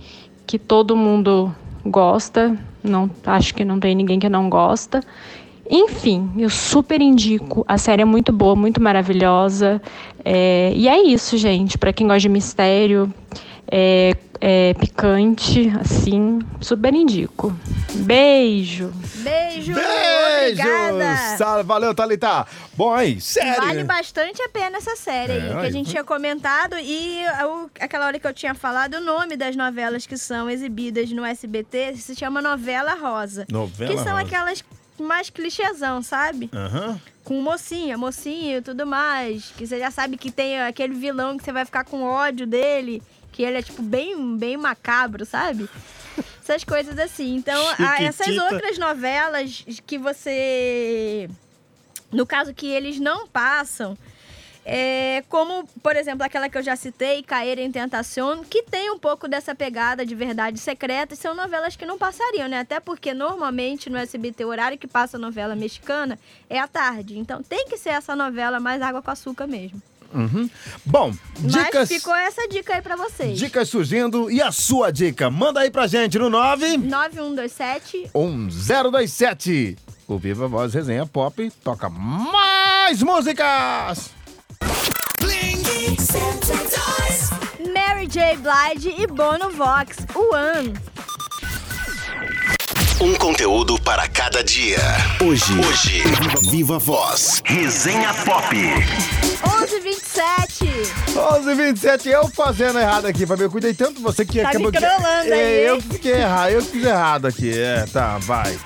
que 0.48 0.58
todo 0.58 0.96
mundo 0.96 1.54
gosta. 1.86 2.58
Não, 2.82 3.12
acho 3.26 3.54
que 3.54 3.65
não 3.65 3.82
tem 3.82 3.93
ninguém 3.93 4.17
que 4.17 4.30
não 4.30 4.50
gosta. 4.50 5.02
Enfim, 5.69 6.32
eu 6.38 6.49
super 6.49 7.02
indico. 7.02 7.63
A 7.67 7.78
série 7.78 8.02
é 8.02 8.06
muito 8.06 8.32
boa, 8.32 8.56
muito 8.56 8.82
maravilhosa. 8.82 9.82
É, 10.23 10.71
e 10.76 10.88
é 10.88 11.02
isso, 11.04 11.38
gente. 11.38 11.78
Para 11.78 11.93
quem 11.93 12.06
gosta 12.08 12.19
de 12.21 12.30
mistério, 12.30 13.13
é, 13.71 14.15
é 14.41 14.73
picante, 14.73 15.71
assim, 15.80 16.39
super 16.60 16.93
indico. 16.93 17.56
Beijo! 17.93 18.91
Beijo! 19.15 19.73
Beijo! 19.73 20.62
Obrigada! 20.62 21.63
Valeu, 21.63 21.95
Thalita. 21.95 22.45
Bom, 22.76 22.93
aí, 22.93 23.21
sério. 23.21 23.62
Vale 23.62 23.84
bastante 23.84 24.41
a 24.41 24.49
pena 24.49 24.78
essa 24.78 24.95
série 24.95 25.32
É, 25.32 25.36
aí, 25.43 25.49
que 25.49 25.56
aí. 25.58 25.67
a 25.67 25.71
gente 25.71 25.89
tinha 25.91 26.04
comentado 26.04 26.76
e 26.78 27.21
o- 27.45 27.69
aquela 27.80 28.08
hora 28.08 28.19
que 28.19 28.28
eu 28.28 28.34
tinha 28.34 28.54
falado, 28.54 28.95
o 28.95 29.02
nome 29.02 29.38
das 29.38 29.56
novelas 29.56 30.06
que 30.06 30.17
são 30.17 30.49
exibidas 30.49 31.10
no 31.12 31.23
SBT 31.23 31.95
se 31.95 32.15
chama 32.15 32.41
Novela 32.41 32.95
Rosa. 32.95 33.45
Novela 33.49 33.91
que 33.91 33.97
são 33.97 34.13
Rosa. 34.13 34.21
aquelas 34.26 34.63
mais 35.00 35.30
clichêzão, 35.30 36.02
sabe? 36.02 36.50
Aham. 36.54 37.00
Com 37.24 37.42
mocinha, 37.42 37.98
mocinho 37.98 38.58
e 38.58 38.62
tudo 38.62 38.86
mais. 38.86 39.52
Que 39.58 39.66
você 39.66 39.80
já 39.80 39.90
sabe 39.90 40.18
que 40.18 40.30
tem 40.32 40.60
aquele 40.62 40.94
vilão 40.94 41.38
que 41.38 41.44
você 41.44 41.52
vai 41.52 41.64
ficar 41.66 41.84
com 41.86 42.04
ódio 42.04 42.46
dele. 42.46 43.02
Que 43.32 43.44
ele 43.44 43.58
é, 43.58 43.62
tipo, 43.62 43.82
bem, 43.82 44.38
bem 44.38 44.58
macabro, 44.58 45.26
sabe? 45.26 45.68
Essas 46.44 46.64
coisas 46.64 47.00
assim. 47.00 47.36
Então, 47.36 47.60
a- 47.80 48.04
essas 48.04 48.28
outras 48.38 48.78
novelas 48.78 49.66
que 49.88 49.98
você. 49.98 51.30
No 52.12 52.26
caso 52.28 52.54
que 52.54 52.68
eles 52.68 53.00
não 53.00 53.28
passam. 53.28 53.98
É, 54.65 55.23
como, 55.28 55.65
por 55.82 55.95
exemplo, 55.95 56.23
aquela 56.23 56.47
que 56.47 56.58
eu 56.58 56.63
já 56.63 56.76
citei, 56.76 57.21
Cair 57.21 57.60
em 57.60 57.71
Tentação, 57.71 58.43
que 58.43 58.63
tem 58.63 58.89
um 58.91 58.97
pouco 58.97 59.28
dessa 59.28 59.54
pegada 59.54 60.06
de 60.06 60.15
verdade 60.15 60.58
secreta, 60.58 61.13
e 61.13 61.17
são 61.17 61.36
novelas 61.36 61.76
que 61.76 61.86
não 61.86 61.97
passariam, 61.97 62.47
né? 62.47 62.60
Até 62.60 62.80
porque 62.80 63.13
normalmente 63.13 63.89
no 63.89 63.97
SBT 63.97 64.45
o 64.45 64.49
horário 64.49 64.78
que 64.78 64.88
passa 64.88 65.17
novela 65.17 65.56
mexicana 65.56 66.17
é 66.49 66.60
à 66.60 66.67
tarde. 66.67 67.17
Então 67.19 67.43
tem 67.43 67.65
que 67.67 67.78
ser 67.78 67.89
essa 67.89 68.15
novela 68.15 68.60
mais 68.60 68.82
água 68.82 69.02
com 69.02 69.12
açúcar 69.12 69.47
mesmo. 69.47 69.82
Uhum. 70.13 70.47
Bom, 70.86 71.12
Mas 71.41 71.52
dicas. 71.52 71.89
ficou 71.89 72.15
essa 72.15 72.47
dica 72.47 72.76
aí 72.76 72.82
pra 72.82 72.95
vocês. 72.95 73.38
Dicas 73.38 73.67
surgindo. 73.67 74.30
E 74.30 74.41
a 74.41 74.52
sua 74.52 74.91
dica? 74.91 75.30
Manda 75.30 75.60
aí 75.62 75.71
pra 75.71 75.88
gente 75.88 76.19
no 76.19 76.30
9 76.30 76.78
9127 76.78 78.12
1027. 78.13 79.76
O 80.08 80.17
Viva 80.17 80.47
Voz 80.47 80.73
Resenha 80.73 81.06
Pop 81.06 81.52
toca 81.63 81.89
mais 81.89 83.02
músicas. 83.02 84.12
Mary 87.73 88.08
J. 88.08 88.38
Blige 88.38 88.93
e 89.02 89.08
Bono 89.08 89.49
Vox, 89.52 89.97
o 90.15 90.34
One. 90.36 90.73
Um 93.02 93.15
conteúdo 93.15 93.80
para 93.82 94.08
cada 94.08 94.43
dia. 94.43 94.80
Hoje. 95.21 95.54
Hoje. 95.67 96.04
Viva 96.49 96.80
Voz. 96.80 97.41
Resenha 97.43 98.13
Pop. 98.26 98.56
1127. 98.56 100.65
11h27, 101.13 102.06
eu 102.08 102.28
fazendo 102.30 102.80
errado 102.80 103.06
aqui, 103.06 103.26
Fabio. 103.26 103.45
Eu 103.45 103.52
cuidei 103.52 103.73
tanto 103.73 103.95
de 103.95 104.02
você 104.02 104.26
que 104.26 104.41
Tá 104.41 104.49
acabou 104.49 104.71
me 104.71 104.78
que... 104.78 104.86
aí, 104.86 105.32
É, 105.32 105.69
Eu 105.69 105.82
fiquei 105.82 106.13
errado, 106.13 106.49
eu 106.52 106.63
fiz 106.63 106.86
errado 106.86 107.26
aqui. 107.28 107.52
É, 107.58 107.86
tá, 107.91 108.17
vai. 108.19 108.58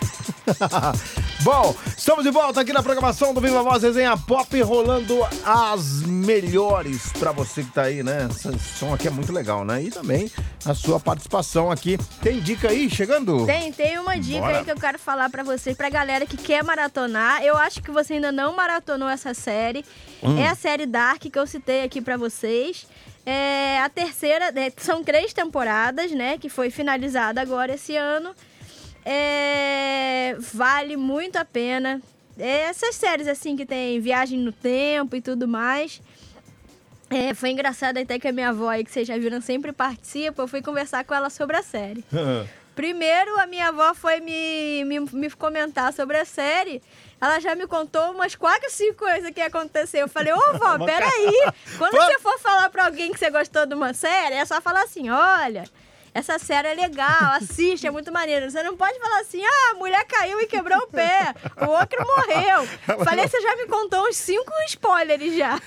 Bom, 1.42 1.74
estamos 1.96 2.24
de 2.24 2.32
volta 2.32 2.62
aqui 2.62 2.74
na 2.74 2.82
programação 2.82 3.34
do 3.34 3.40
Viva 3.40 3.62
Voz 3.62 3.84
Resenha 3.84 4.18
Pop, 4.18 4.60
rolando 4.62 5.20
as 5.46 6.02
melhores 6.02 7.14
pra 7.14 7.32
você 7.32 7.64
que 7.64 7.72
tá 7.72 7.84
aí, 7.84 8.02
né? 8.04 8.28
Esse 8.30 8.60
som 8.78 8.94
aqui 8.94 9.08
é 9.08 9.12
muito 9.12 9.32
legal, 9.32 9.64
né? 9.64 9.84
E 9.84 9.92
também 9.92 10.32
a 10.66 10.74
sua 10.74 11.00
participação 11.00 11.72
aqui. 11.72 11.98
Tem 12.22 12.40
dica 12.40 12.70
aí 12.70 12.90
chegando? 12.90 13.46
Tem, 13.46 13.72
tem 13.72 14.00
uma 14.00 14.18
dica 14.20 14.40
Bora. 14.40 14.58
aí 14.58 14.66
que 14.66 14.72
eu 14.72 14.76
quero 14.76 14.98
falar 14.98 15.30
pra 15.30 15.44
vocês, 15.44 15.78
pra 15.78 15.90
galera 15.90 16.26
que 16.26 16.36
quer 16.36 16.64
maratonar. 16.64 17.44
Eu 17.44 17.56
acho 17.56 17.82
que 17.84 17.92
você 17.92 18.16
ainda 18.16 18.32
não 18.32 18.56
maratonou 18.56 19.08
essa 19.08 19.34
série. 19.34 19.86
Hum. 20.24 20.40
É 20.40 20.48
a 20.48 20.56
série 20.56 20.88
Dark 20.88 21.22
que 21.22 21.40
eu 21.40 21.48
citei 21.48 21.84
aqui 21.84 22.02
pra 22.02 22.18
vocês. 22.18 22.88
É 23.26 23.80
a 23.80 23.90
terceira, 23.90 24.52
é, 24.56 24.72
são 24.78 25.04
três 25.04 25.34
temporadas, 25.34 26.12
né? 26.12 26.38
Que 26.38 26.50
foi 26.50 26.72
finalizada 26.72 27.40
agora 27.40 27.76
esse 27.76 27.96
ano. 27.96 28.34
É, 29.10 30.36
vale 30.54 30.98
muito 30.98 31.38
a 31.38 31.46
pena. 31.46 32.02
É, 32.38 32.64
essas 32.64 32.94
séries 32.94 33.26
assim 33.26 33.56
que 33.56 33.66
tem 33.66 34.02
viagem 34.02 34.38
no 34.38 34.52
tempo 34.52 35.16
e 35.16 35.22
tudo 35.22 35.48
mais. 35.48 36.02
É, 37.10 37.34
foi 37.34 37.52
engraçado 37.52 37.98
até 37.98 38.20
que 38.20 38.28
a 38.28 38.34
minha 38.34 38.50
avó 38.50 38.68
aí, 38.68 38.84
que 38.84 38.92
vocês 38.92 39.08
já 39.08 39.18
viram, 39.18 39.40
sempre 39.40 39.72
participa. 39.72 40.42
Eu 40.42 40.48
fui 40.48 40.62
conversar 40.62 41.06
com 41.06 41.14
ela 41.16 41.30
sobre 41.30 41.56
a 41.56 41.64
série. 41.64 42.04
Primeiro, 42.76 43.40
a 43.40 43.48
minha 43.48 43.70
avó 43.70 43.94
foi 43.96 44.20
me, 44.20 44.84
me, 44.84 45.00
me 45.00 45.32
comentar 45.32 45.94
sobre 45.94 46.18
a 46.18 46.26
série. 46.26 46.84
Ela 47.20 47.40
já 47.40 47.56
me 47.56 47.66
contou 47.66 48.12
umas 48.12 48.36
quatro, 48.36 48.70
cinco 48.70 49.06
coisas 49.06 49.32
que 49.32 49.42
aconteceu. 49.42 50.02
Eu 50.02 50.10
falei, 50.10 50.34
ô 50.34 50.54
vó, 50.60 50.78
peraí. 50.86 51.54
Quando 51.78 51.94
você 51.94 52.20
for 52.20 52.38
falar 52.40 52.70
pra 52.70 52.86
alguém 52.86 53.14
que 53.14 53.18
você 53.18 53.32
gostou 53.32 53.66
de 53.66 53.74
uma 53.74 53.94
série, 53.94 54.36
é 54.36 54.46
só 54.46 54.62
falar 54.62 54.84
assim: 54.84 55.10
olha, 55.10 55.64
essa 56.18 56.40
série 56.40 56.70
é 56.70 56.74
legal, 56.74 57.34
assiste, 57.34 57.86
é 57.86 57.92
muito 57.92 58.12
maneiro. 58.12 58.50
Você 58.50 58.62
não 58.64 58.76
pode 58.76 59.00
falar 59.00 59.20
assim, 59.20 59.42
ah, 59.46 59.72
a 59.72 59.74
mulher 59.76 60.04
caiu 60.06 60.40
e 60.42 60.48
quebrou 60.48 60.80
o 60.80 60.88
pé, 60.88 61.34
o 61.62 61.70
outro 61.70 62.00
morreu. 62.06 62.68
Falei, 63.06 63.28
você 63.28 63.40
já 63.42 63.56
me 63.56 63.68
contou 63.68 64.08
uns 64.08 64.18
cinco 64.18 64.52
spoilers 64.68 65.36
já. 65.36 65.60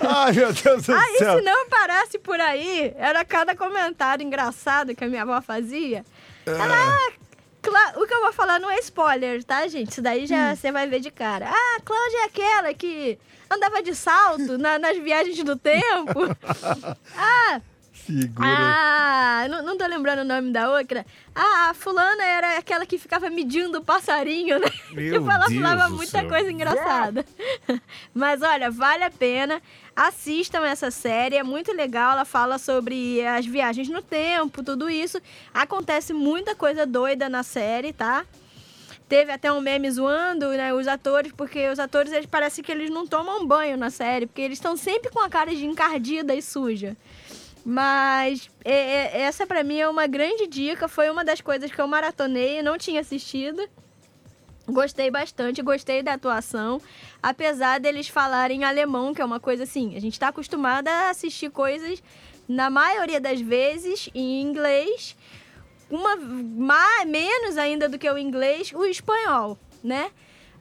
Ai, 0.00 0.32
meu 0.32 0.52
Deus 0.52 0.82
do 0.86 0.94
Aí, 0.94 1.18
céu. 1.18 1.36
se 1.38 1.42
não 1.42 1.68
parasse 1.68 2.18
por 2.18 2.40
aí, 2.40 2.94
era 2.96 3.24
cada 3.24 3.56
comentário 3.56 4.24
engraçado 4.24 4.94
que 4.94 5.04
a 5.04 5.08
minha 5.08 5.22
avó 5.22 5.40
fazia. 5.40 6.04
Ela, 6.44 6.76
ah, 6.76 7.92
o 7.96 8.06
que 8.06 8.14
eu 8.14 8.20
vou 8.20 8.32
falar 8.32 8.60
não 8.60 8.70
é 8.70 8.78
spoiler, 8.78 9.42
tá, 9.42 9.66
gente? 9.66 9.90
Isso 9.90 10.02
daí 10.02 10.26
já 10.26 10.54
você 10.54 10.70
vai 10.70 10.86
ver 10.86 11.00
de 11.00 11.10
cara. 11.10 11.48
Ah, 11.50 11.80
Cláudia 11.84 12.18
é 12.20 12.24
aquela 12.24 12.72
que 12.74 13.18
andava 13.50 13.82
de 13.82 13.94
salto 13.94 14.56
na- 14.58 14.78
nas 14.78 14.96
viagens 14.98 15.42
do 15.42 15.56
tempo. 15.56 16.20
Ah, 17.16 17.60
Figura. 18.06 18.48
ah, 18.48 19.46
não, 19.50 19.62
não 19.64 19.76
tô 19.76 19.84
lembrando 19.84 20.20
o 20.20 20.24
nome 20.24 20.52
da 20.52 20.70
outra. 20.70 21.04
Ah, 21.34 21.70
a 21.70 21.74
fulana 21.74 22.22
era 22.24 22.56
aquela 22.56 22.86
que 22.86 22.98
ficava 22.98 23.28
medindo 23.28 23.78
o 23.78 23.84
passarinho, 23.84 24.60
né? 24.60 24.68
Meu 24.94 25.14
tipo, 25.18 25.30
ela 25.30 25.46
Deus 25.46 25.60
falava 25.60 25.88
muita 25.90 26.20
céu. 26.20 26.28
coisa 26.28 26.52
engraçada. 26.52 27.26
Mas 28.14 28.42
olha, 28.42 28.70
vale 28.70 29.02
a 29.02 29.10
pena. 29.10 29.60
Assistam 29.94 30.64
essa 30.64 30.90
série, 30.90 31.36
é 31.36 31.42
muito 31.42 31.72
legal. 31.72 32.12
Ela 32.12 32.24
fala 32.24 32.58
sobre 32.58 33.26
as 33.26 33.44
viagens 33.44 33.88
no 33.88 34.00
tempo, 34.00 34.62
tudo 34.62 34.88
isso. 34.88 35.20
Acontece 35.52 36.12
muita 36.12 36.54
coisa 36.54 36.86
doida 36.86 37.28
na 37.28 37.42
série, 37.42 37.92
tá? 37.92 38.24
Teve 39.08 39.32
até 39.32 39.52
um 39.52 39.60
meme 39.60 39.90
zoando 39.90 40.48
né, 40.50 40.72
os 40.74 40.86
atores, 40.86 41.32
porque 41.32 41.68
os 41.68 41.78
atores 41.78 42.12
eles 42.12 42.26
parecem 42.26 42.62
que 42.62 42.70
eles 42.72 42.90
não 42.90 43.06
tomam 43.06 43.46
banho 43.46 43.76
na 43.76 43.90
série, 43.90 44.26
porque 44.26 44.42
eles 44.42 44.58
estão 44.58 44.76
sempre 44.76 45.10
com 45.10 45.20
a 45.20 45.28
cara 45.28 45.54
de 45.54 45.64
encardida 45.64 46.34
e 46.34 46.42
suja. 46.42 46.96
Mas 47.68 48.48
é, 48.64 48.72
é, 49.18 49.20
essa 49.22 49.44
pra 49.44 49.64
mim 49.64 49.80
é 49.80 49.88
uma 49.88 50.06
grande 50.06 50.46
dica, 50.46 50.86
foi 50.86 51.10
uma 51.10 51.24
das 51.24 51.40
coisas 51.40 51.68
que 51.68 51.80
eu 51.80 51.88
maratonei 51.88 52.60
e 52.60 52.62
não 52.62 52.78
tinha 52.78 53.00
assistido. 53.00 53.68
Gostei 54.68 55.10
bastante, 55.10 55.60
gostei 55.62 56.00
da 56.00 56.12
atuação, 56.12 56.80
apesar 57.20 57.80
deles 57.80 58.06
falarem 58.06 58.62
alemão, 58.62 59.12
que 59.12 59.20
é 59.20 59.24
uma 59.24 59.40
coisa 59.40 59.64
assim, 59.64 59.96
a 59.96 60.00
gente 60.00 60.18
tá 60.18 60.28
acostumada 60.28 60.88
a 60.88 61.10
assistir 61.10 61.50
coisas, 61.50 62.00
na 62.48 62.70
maioria 62.70 63.20
das 63.20 63.40
vezes, 63.40 64.08
em 64.14 64.40
inglês, 64.42 65.16
uma 65.90 66.14
ma- 66.14 67.04
menos 67.04 67.58
ainda 67.58 67.88
do 67.88 67.98
que 67.98 68.08
o 68.08 68.16
inglês, 68.16 68.72
o 68.72 68.84
espanhol, 68.84 69.58
né? 69.82 70.10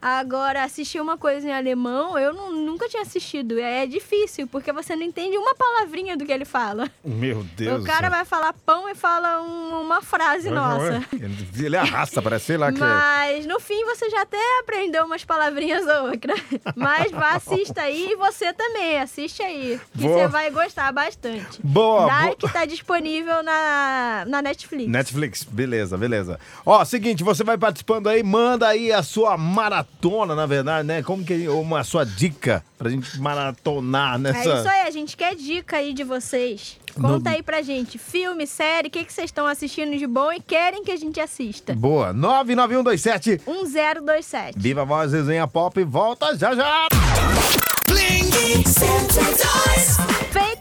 Agora, 0.07 0.63
assistir 0.63 1.01
uma 1.01 1.17
coisa 1.17 1.47
em 1.47 1.51
alemão, 1.51 2.15
eu 2.15 2.31
nu- 2.31 2.51
nunca 2.51 2.87
tinha 2.87 3.01
assistido. 3.01 3.57
É 3.59 3.87
difícil, 3.87 4.45
porque 4.45 4.71
você 4.71 4.95
não 4.95 5.01
entende 5.01 5.35
uma 5.35 5.55
palavrinha 5.55 6.15
do 6.15 6.23
que 6.23 6.31
ele 6.31 6.45
fala. 6.45 6.87
Meu 7.03 7.43
Deus. 7.57 7.81
o 7.81 7.83
cara 7.83 8.07
vai 8.07 8.23
falar 8.23 8.53
pão 8.53 8.87
e 8.87 8.93
fala 8.93 9.41
um- 9.41 9.81
uma 9.81 10.03
frase 10.03 10.51
nossa. 10.51 11.03
Ele, 11.57 11.75
arrasta, 11.75 12.21
parece, 12.21 12.45
sei 12.45 12.57
lá 12.57 12.71
que 12.71 12.77
é. 12.77 12.85
Mas 12.85 13.45
no 13.47 13.59
fim 13.59 13.83
você 13.85 14.07
já 14.11 14.21
até 14.21 14.37
aprendeu 14.59 15.05
umas 15.05 15.25
palavrinhas 15.25 15.83
ou 15.87 16.09
outra. 16.11 16.35
Mas 16.75 17.11
vá, 17.11 17.31
assista 17.31 17.81
aí 17.81 18.11
e 18.11 18.15
você 18.15 18.53
também, 18.53 18.99
assiste 18.99 19.41
aí. 19.41 19.79
Que 19.97 20.01
Boa. 20.03 20.19
você 20.19 20.27
vai 20.27 20.51
gostar 20.51 20.91
bastante. 20.93 21.59
Boa, 21.63 22.05
Dark 22.05 22.39
tá 22.53 22.65
disponível 22.65 23.41
na, 23.41 24.23
na 24.27 24.41
Netflix. 24.43 24.87
Netflix, 24.87 25.43
beleza, 25.43 25.97
beleza. 25.97 26.39
Ó, 26.63 26.85
seguinte, 26.85 27.23
você 27.23 27.43
vai 27.43 27.57
participando 27.57 28.07
aí, 28.07 28.21
manda 28.21 28.67
aí 28.67 28.91
a 28.91 29.01
sua 29.01 29.35
maratona, 29.35 29.94
na 30.35 30.45
verdade, 30.45 30.87
né? 30.87 31.01
Como 31.03 31.23
que 31.23 31.47
uma 31.47 31.83
sua 31.83 32.05
dica 32.05 32.63
pra 32.77 32.89
gente 32.89 33.19
maratonar 33.19 34.17
nessa. 34.19 34.49
É 34.49 34.59
isso 34.59 34.69
aí, 34.69 34.81
a 34.81 34.91
gente 34.91 35.17
quer 35.17 35.35
dica 35.35 35.77
aí 35.77 35.93
de 35.93 36.03
vocês. 36.03 36.77
Conta 36.95 37.29
No- 37.29 37.35
aí 37.35 37.43
pra 37.43 37.61
gente, 37.61 37.97
filme, 37.97 38.47
série, 38.47 38.87
o 38.87 38.91
que, 38.91 39.03
que 39.03 39.11
vocês 39.11 39.25
estão 39.25 39.45
assistindo 39.45 39.97
de 39.97 40.07
bom 40.07 40.31
e 40.31 40.39
querem 40.39 40.83
que 40.83 40.91
a 40.91 40.95
gente 40.95 41.19
assista. 41.19 41.73
Boa, 41.73 42.13
99127 42.13 43.41
1027. 43.45 44.57
Viva 44.57 44.81
a 44.83 44.85
Voz 44.85 45.11
Resenha 45.11 45.47
Pop, 45.47 45.83
volta 45.83 46.37
já 46.37 46.55
já! 46.55 46.87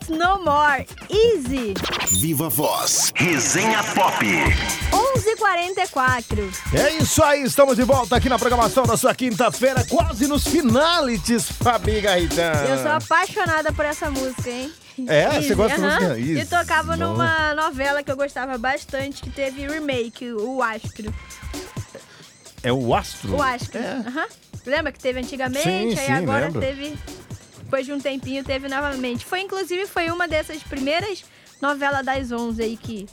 Fate 0.04 0.12
No 0.12 0.42
More, 0.44 0.86
Easy, 1.10 1.74
Viva 2.10 2.48
Voz. 2.48 3.12
Resenha 3.14 3.82
Pop. 3.94 4.24
1144. 4.24 6.50
É 6.74 6.90
isso 6.94 7.22
aí, 7.22 7.42
estamos 7.42 7.76
de 7.76 7.82
volta 7.82 8.16
aqui 8.16 8.28
na 8.28 8.38
programação 8.38 8.84
da 8.84 8.96
sua 8.96 9.14
quinta-feira, 9.14 9.84
quase 9.84 10.26
nos 10.26 10.46
finalities, 10.46 11.46
Fabi 11.50 12.00
Garritão. 12.00 12.52
Eu 12.68 12.82
sou 12.82 12.92
apaixonada 12.92 13.72
por 13.72 13.84
essa 13.84 14.10
música, 14.10 14.50
hein? 14.50 14.72
É? 15.08 15.40
Você 15.40 15.54
gosta 15.54 15.80
aham. 15.80 15.86
música? 15.86 16.18
Easy. 16.18 16.38
E 16.40 16.44
tocava 16.46 16.96
Bom. 16.96 17.04
numa 17.04 17.54
novela 17.54 18.02
que 18.02 18.10
eu 18.10 18.16
gostava 18.16 18.56
bastante, 18.58 19.22
que 19.22 19.30
teve 19.30 19.66
remake, 19.66 20.32
o 20.32 20.62
Astro. 20.62 21.12
É 22.62 22.72
o 22.72 22.94
Astro? 22.94 23.36
O 23.36 23.42
Astro. 23.42 23.78
aham. 23.80 24.26
Lembra 24.66 24.92
que 24.92 24.98
teve 24.98 25.20
antigamente? 25.20 25.64
Sim, 25.64 25.90
aí 25.90 25.96
sim, 26.06 26.12
agora 26.12 26.46
lembro. 26.46 26.60
teve. 26.60 26.94
Depois 27.74 27.86
de 27.86 27.92
um 27.92 27.98
tempinho, 27.98 28.44
teve 28.44 28.68
novamente. 28.68 29.24
Foi, 29.24 29.40
inclusive, 29.40 29.84
foi 29.88 30.08
uma 30.08 30.28
dessas 30.28 30.62
primeiras 30.62 31.24
novelas 31.60 32.06
das 32.06 32.30
11 32.30 32.62
aí 32.62 32.76
que 32.76 33.04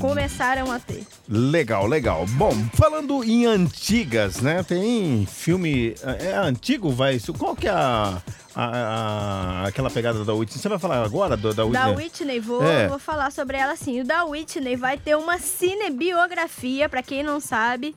começaram 0.00 0.72
a 0.72 0.80
ter. 0.80 1.06
Legal, 1.28 1.86
legal. 1.86 2.26
Bom, 2.30 2.50
falando 2.74 3.22
em 3.22 3.46
antigas, 3.46 4.40
né? 4.40 4.64
Tem 4.64 5.24
filme. 5.30 5.94
É 6.02 6.34
antigo, 6.34 6.90
vai? 6.90 7.20
Qual 7.38 7.54
que 7.54 7.68
é 7.68 7.70
a. 7.70 8.20
a- 8.54 9.62
a- 9.64 9.66
aquela 9.68 9.90
pegada 9.90 10.24
da 10.24 10.32
Whitney? 10.34 10.60
Você 10.60 10.68
vai 10.68 10.78
falar 10.78 11.02
agora 11.04 11.36
do- 11.36 11.52
da 11.54 11.64
Whitney? 11.64 11.82
Da 11.82 11.90
Whitney, 11.90 12.40
vou, 12.40 12.62
É. 12.64 12.88
vou 12.88 12.98
falar 12.98 13.30
sobre 13.32 13.56
ela 13.56 13.76
sim. 13.76 14.00
O 14.00 14.04
da 14.04 14.24
Whitney 14.24 14.76
vai 14.76 14.96
ter 14.98 15.16
uma 15.16 15.38
cinebiografia, 15.38 16.88
pra 16.88 17.02
quem 17.02 17.22
não 17.22 17.40
sabe, 17.40 17.94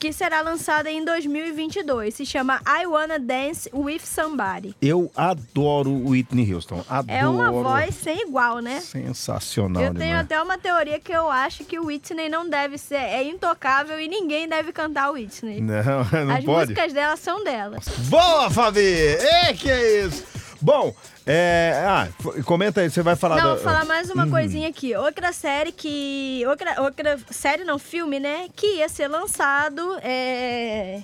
que 0.00 0.12
será 0.12 0.40
lançada 0.40 0.90
em 0.90 1.04
2022. 1.04 2.12
Se 2.14 2.26
chama 2.26 2.60
I 2.66 2.86
Wanna 2.86 3.20
Dance 3.20 3.70
with 3.72 4.00
Somebody. 4.00 4.74
Eu 4.82 5.12
adoro 5.16 5.92
Whitney 6.08 6.52
Houston. 6.52 6.84
Adoro. 6.88 7.16
É 7.16 7.24
uma 7.28 7.52
voz 7.52 7.94
sem 7.94 8.22
igual, 8.22 8.58
né? 8.58 8.80
Sensacional, 8.80 9.80
Eu 9.84 9.94
tenho 9.94 10.06
demais. 10.08 10.24
até 10.24 10.42
uma 10.42 10.58
teoria 10.58 10.98
que 10.98 11.12
eu 11.12 11.30
acho 11.30 11.64
que 11.64 11.78
o 11.78 11.84
Whitney 11.86 12.28
não 12.28 12.48
deve 12.50 12.78
ser, 12.78 12.96
é 12.96 13.22
intocável 13.22 14.00
e 14.00 14.08
ninguém 14.08 14.48
deve 14.48 14.72
cantar 14.72 15.08
o 15.10 15.12
Whitney. 15.14 15.60
Não, 15.60 15.72
não 16.26 16.34
As 16.34 16.44
pode. 16.44 16.70
músicas 16.72 16.92
dela 16.92 17.14
são 17.16 17.44
dela. 17.44 17.78
Boa, 18.08 18.50
Fabi! 18.50 18.80
É 18.82 19.52
que 19.52 19.70
é 19.70 19.85
isso! 19.86 20.24
Bom, 20.60 20.94
é. 21.26 21.84
Ah, 21.86 22.08
comenta 22.44 22.80
aí, 22.80 22.88
você 22.90 23.02
vai 23.02 23.14
falar 23.14 23.36
Não, 23.36 23.42
da- 23.44 23.54
vou 23.56 23.62
falar 23.62 23.84
mais 23.84 24.10
uma 24.10 24.24
Uhum. 24.24 24.30
coisinha 24.30 24.68
aqui. 24.68 24.94
Outra 24.96 25.32
série 25.32 25.70
que. 25.70 26.42
Outra, 26.48 26.80
outra 26.82 27.18
série, 27.30 27.62
não, 27.64 27.78
filme, 27.78 28.18
né? 28.18 28.48
Que 28.56 28.76
ia 28.78 28.88
ser 28.88 29.06
lançado 29.08 29.98
é, 30.02 31.02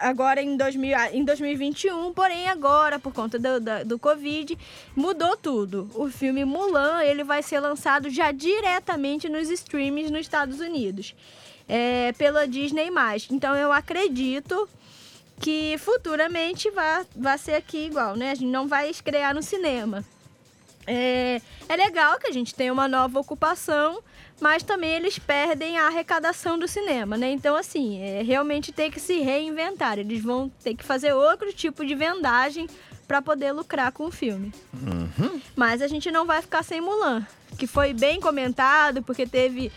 agora 0.00 0.42
em, 0.42 0.56
2000, 0.56 0.98
em 1.12 1.24
2021, 1.24 2.12
porém 2.12 2.48
agora, 2.48 2.98
por 2.98 3.12
conta 3.12 3.38
do, 3.38 3.60
da- 3.60 3.84
do 3.84 3.98
Covid, 4.00 4.58
mudou 4.96 5.36
tudo. 5.36 5.88
O 5.94 6.08
filme 6.10 6.44
Mulan, 6.44 7.04
ele 7.04 7.22
vai 7.22 7.40
ser 7.42 7.60
lançado 7.60 8.10
já 8.10 8.32
diretamente 8.32 9.28
nos 9.28 9.48
streams 9.48 10.10
nos 10.10 10.22
Estados 10.22 10.58
Unidos. 10.58 11.14
É, 11.68 12.12
pela 12.18 12.46
Disney+. 12.48 12.90
Então 13.30 13.54
eu 13.56 13.70
acredito 13.72 14.68
que 15.42 15.76
futuramente 15.78 16.70
vai, 16.70 17.04
vai 17.16 17.36
ser 17.36 17.54
aqui 17.54 17.86
igual, 17.86 18.14
né? 18.14 18.30
A 18.30 18.34
gente 18.34 18.50
não 18.50 18.68
vai 18.68 18.88
estrear 18.88 19.34
no 19.34 19.42
cinema. 19.42 20.04
É, 20.86 21.40
é 21.68 21.76
legal 21.76 22.18
que 22.18 22.28
a 22.28 22.32
gente 22.32 22.54
tenha 22.54 22.72
uma 22.72 22.86
nova 22.86 23.18
ocupação, 23.18 24.00
mas 24.40 24.62
também 24.62 24.92
eles 24.92 25.18
perdem 25.18 25.78
a 25.78 25.88
arrecadação 25.88 26.56
do 26.56 26.68
cinema, 26.68 27.16
né? 27.16 27.32
Então, 27.32 27.56
assim, 27.56 28.00
é, 28.00 28.22
realmente 28.22 28.70
tem 28.70 28.88
que 28.88 29.00
se 29.00 29.18
reinventar. 29.18 29.98
Eles 29.98 30.22
vão 30.22 30.48
ter 30.62 30.76
que 30.76 30.84
fazer 30.84 31.12
outro 31.12 31.52
tipo 31.52 31.84
de 31.84 31.94
vendagem 31.96 32.68
para 33.08 33.20
poder 33.20 33.50
lucrar 33.50 33.90
com 33.90 34.06
o 34.06 34.12
filme. 34.12 34.52
Mas 35.56 35.82
a 35.82 35.88
gente 35.88 36.08
não 36.12 36.24
vai 36.24 36.40
ficar 36.40 36.62
sem 36.62 36.80
Mulan, 36.80 37.26
que 37.58 37.66
foi 37.66 37.92
bem 37.92 38.20
comentado, 38.20 39.02
porque 39.02 39.26
teve 39.26 39.72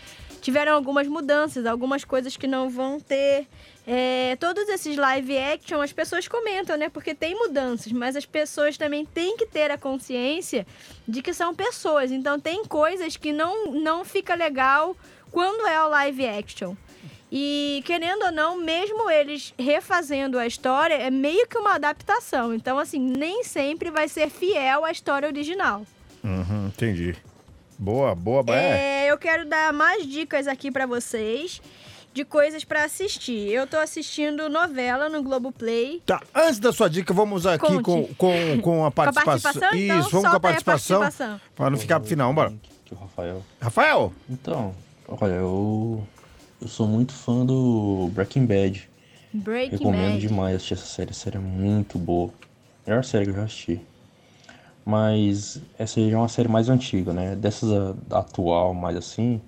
tiveram 0.46 0.74
algumas 0.74 1.08
mudanças, 1.08 1.66
algumas 1.66 2.04
coisas 2.04 2.36
que 2.36 2.46
não 2.46 2.70
vão 2.70 3.00
ter. 3.00 3.48
É, 3.84 4.36
todos 4.38 4.68
esses 4.68 4.96
live 4.96 5.36
action, 5.36 5.80
as 5.80 5.92
pessoas 5.92 6.28
comentam, 6.28 6.76
né? 6.76 6.88
Porque 6.88 7.16
tem 7.16 7.34
mudanças, 7.34 7.90
mas 7.90 8.14
as 8.14 8.24
pessoas 8.24 8.78
também 8.78 9.04
têm 9.04 9.36
que 9.36 9.44
ter 9.44 9.72
a 9.72 9.76
consciência 9.76 10.64
de 11.06 11.20
que 11.20 11.34
são 11.34 11.52
pessoas. 11.52 12.12
Então 12.12 12.38
tem 12.38 12.64
coisas 12.64 13.16
que 13.16 13.32
não, 13.32 13.72
não 13.72 14.04
fica 14.04 14.36
legal 14.36 14.96
quando 15.32 15.66
é 15.66 15.82
o 15.82 15.88
live 15.88 16.24
action. 16.24 16.76
E 17.30 17.82
querendo 17.84 18.26
ou 18.26 18.30
não, 18.30 18.56
mesmo 18.56 19.10
eles 19.10 19.52
refazendo 19.58 20.38
a 20.38 20.46
história, 20.46 20.94
é 20.94 21.10
meio 21.10 21.48
que 21.48 21.58
uma 21.58 21.74
adaptação. 21.74 22.54
Então, 22.54 22.78
assim, 22.78 23.00
nem 23.00 23.42
sempre 23.42 23.90
vai 23.90 24.06
ser 24.06 24.30
fiel 24.30 24.84
à 24.84 24.92
história 24.92 25.26
original. 25.26 25.84
Uhum, 26.22 26.68
entendi. 26.68 27.16
Boa, 27.78 28.14
boa, 28.14 28.44
é. 28.56 29.04
É, 29.06 29.10
eu 29.12 29.18
quero 29.18 29.46
dar 29.48 29.72
mais 29.72 30.06
dicas 30.06 30.46
aqui 30.48 30.70
pra 30.70 30.86
vocês 30.86 31.60
de 32.14 32.24
coisas 32.24 32.64
pra 32.64 32.84
assistir. 32.84 33.50
Eu 33.52 33.66
tô 33.66 33.76
assistindo 33.76 34.48
novela 34.48 35.08
no 35.10 35.22
Globoplay. 35.22 36.02
Tá, 36.06 36.20
antes 36.34 36.58
da 36.58 36.72
sua 36.72 36.88
dica, 36.88 37.12
vamos 37.12 37.46
aqui 37.46 37.66
Conte. 37.66 37.82
com, 37.82 38.06
com, 38.14 38.60
com 38.62 38.84
a 38.86 38.90
participação. 38.90 39.52
participação? 39.52 39.78
Então, 39.78 40.00
Isso, 40.00 40.10
vamos 40.10 40.28
com 40.28 40.34
a 40.34 40.36
a 40.36 40.40
participação. 40.40 41.00
participação. 41.00 41.40
Pra 41.54 41.68
não 41.70 41.76
ficar 41.78 42.00
pro 42.00 42.08
final, 42.08 42.32
bora. 42.32 42.48
Aqui 42.84 42.94
o 42.94 42.96
Rafael. 42.96 43.42
Rafael, 43.60 44.12
Então, 44.30 44.74
olha, 45.06 45.32
eu, 45.34 46.06
eu 46.62 46.68
sou 46.68 46.86
muito 46.86 47.12
fã 47.12 47.44
do 47.44 48.08
Breaking 48.14 48.46
Bad. 48.46 48.88
Breaking 49.34 49.76
Recomendo 49.76 50.12
Bad. 50.14 50.20
demais 50.26 50.56
assistir 50.56 50.74
essa 50.74 50.86
série. 50.86 51.10
A 51.10 51.14
série 51.14 51.36
é 51.36 51.40
muito 51.40 51.98
boa. 51.98 52.32
Melhor 52.86 53.04
série 53.04 53.24
que 53.26 53.32
eu 53.32 53.34
já 53.36 53.42
assisti. 53.42 53.80
Mas 54.86 55.60
essa 55.78 56.00
já 56.00 56.16
é 56.16 56.18
uma 56.18 56.28
série 56.28 56.48
mais 56.48 56.68
antiga, 56.68 57.12
né? 57.12 57.36
Dessas 57.36 57.70
a- 57.72 58.18
atual, 58.20 58.72
mais 58.74 58.96
assim, 58.96 59.40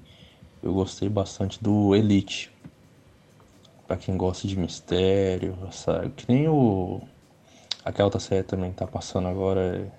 eu 0.62 0.74
gostei 0.74 1.08
bastante 1.08 1.62
do 1.62 1.94
Elite. 1.94 2.50
Pra 3.86 3.96
quem 3.96 4.16
gosta 4.16 4.46
de 4.46 4.58
mistério, 4.58 5.56
sabe? 5.72 6.10
Que 6.10 6.26
nem 6.30 6.48
o. 6.48 7.00
Aquela 7.84 8.06
outra 8.06 8.20
série 8.20 8.42
também 8.42 8.70
que 8.70 8.76
tá 8.78 8.86
passando 8.86 9.28
agora, 9.28 9.90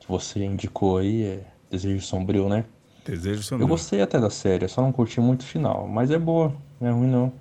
que 0.00 0.08
você 0.08 0.44
indicou 0.44 0.98
aí, 0.98 1.24
é 1.24 1.44
Desejo 1.70 2.00
Sombrio, 2.04 2.48
né? 2.48 2.64
desejo 3.04 3.42
seu 3.42 3.58
Eu 3.58 3.66
gostei 3.66 4.00
até 4.02 4.20
da 4.20 4.30
série, 4.30 4.68
só 4.68 4.82
não 4.82 4.92
curti 4.92 5.20
muito 5.20 5.42
o 5.42 5.46
final, 5.46 5.88
mas 5.88 6.10
é 6.10 6.18
boa, 6.18 6.52
não 6.80 6.88
é 6.88 6.92
ruim 6.92 7.08
não. 7.08 7.32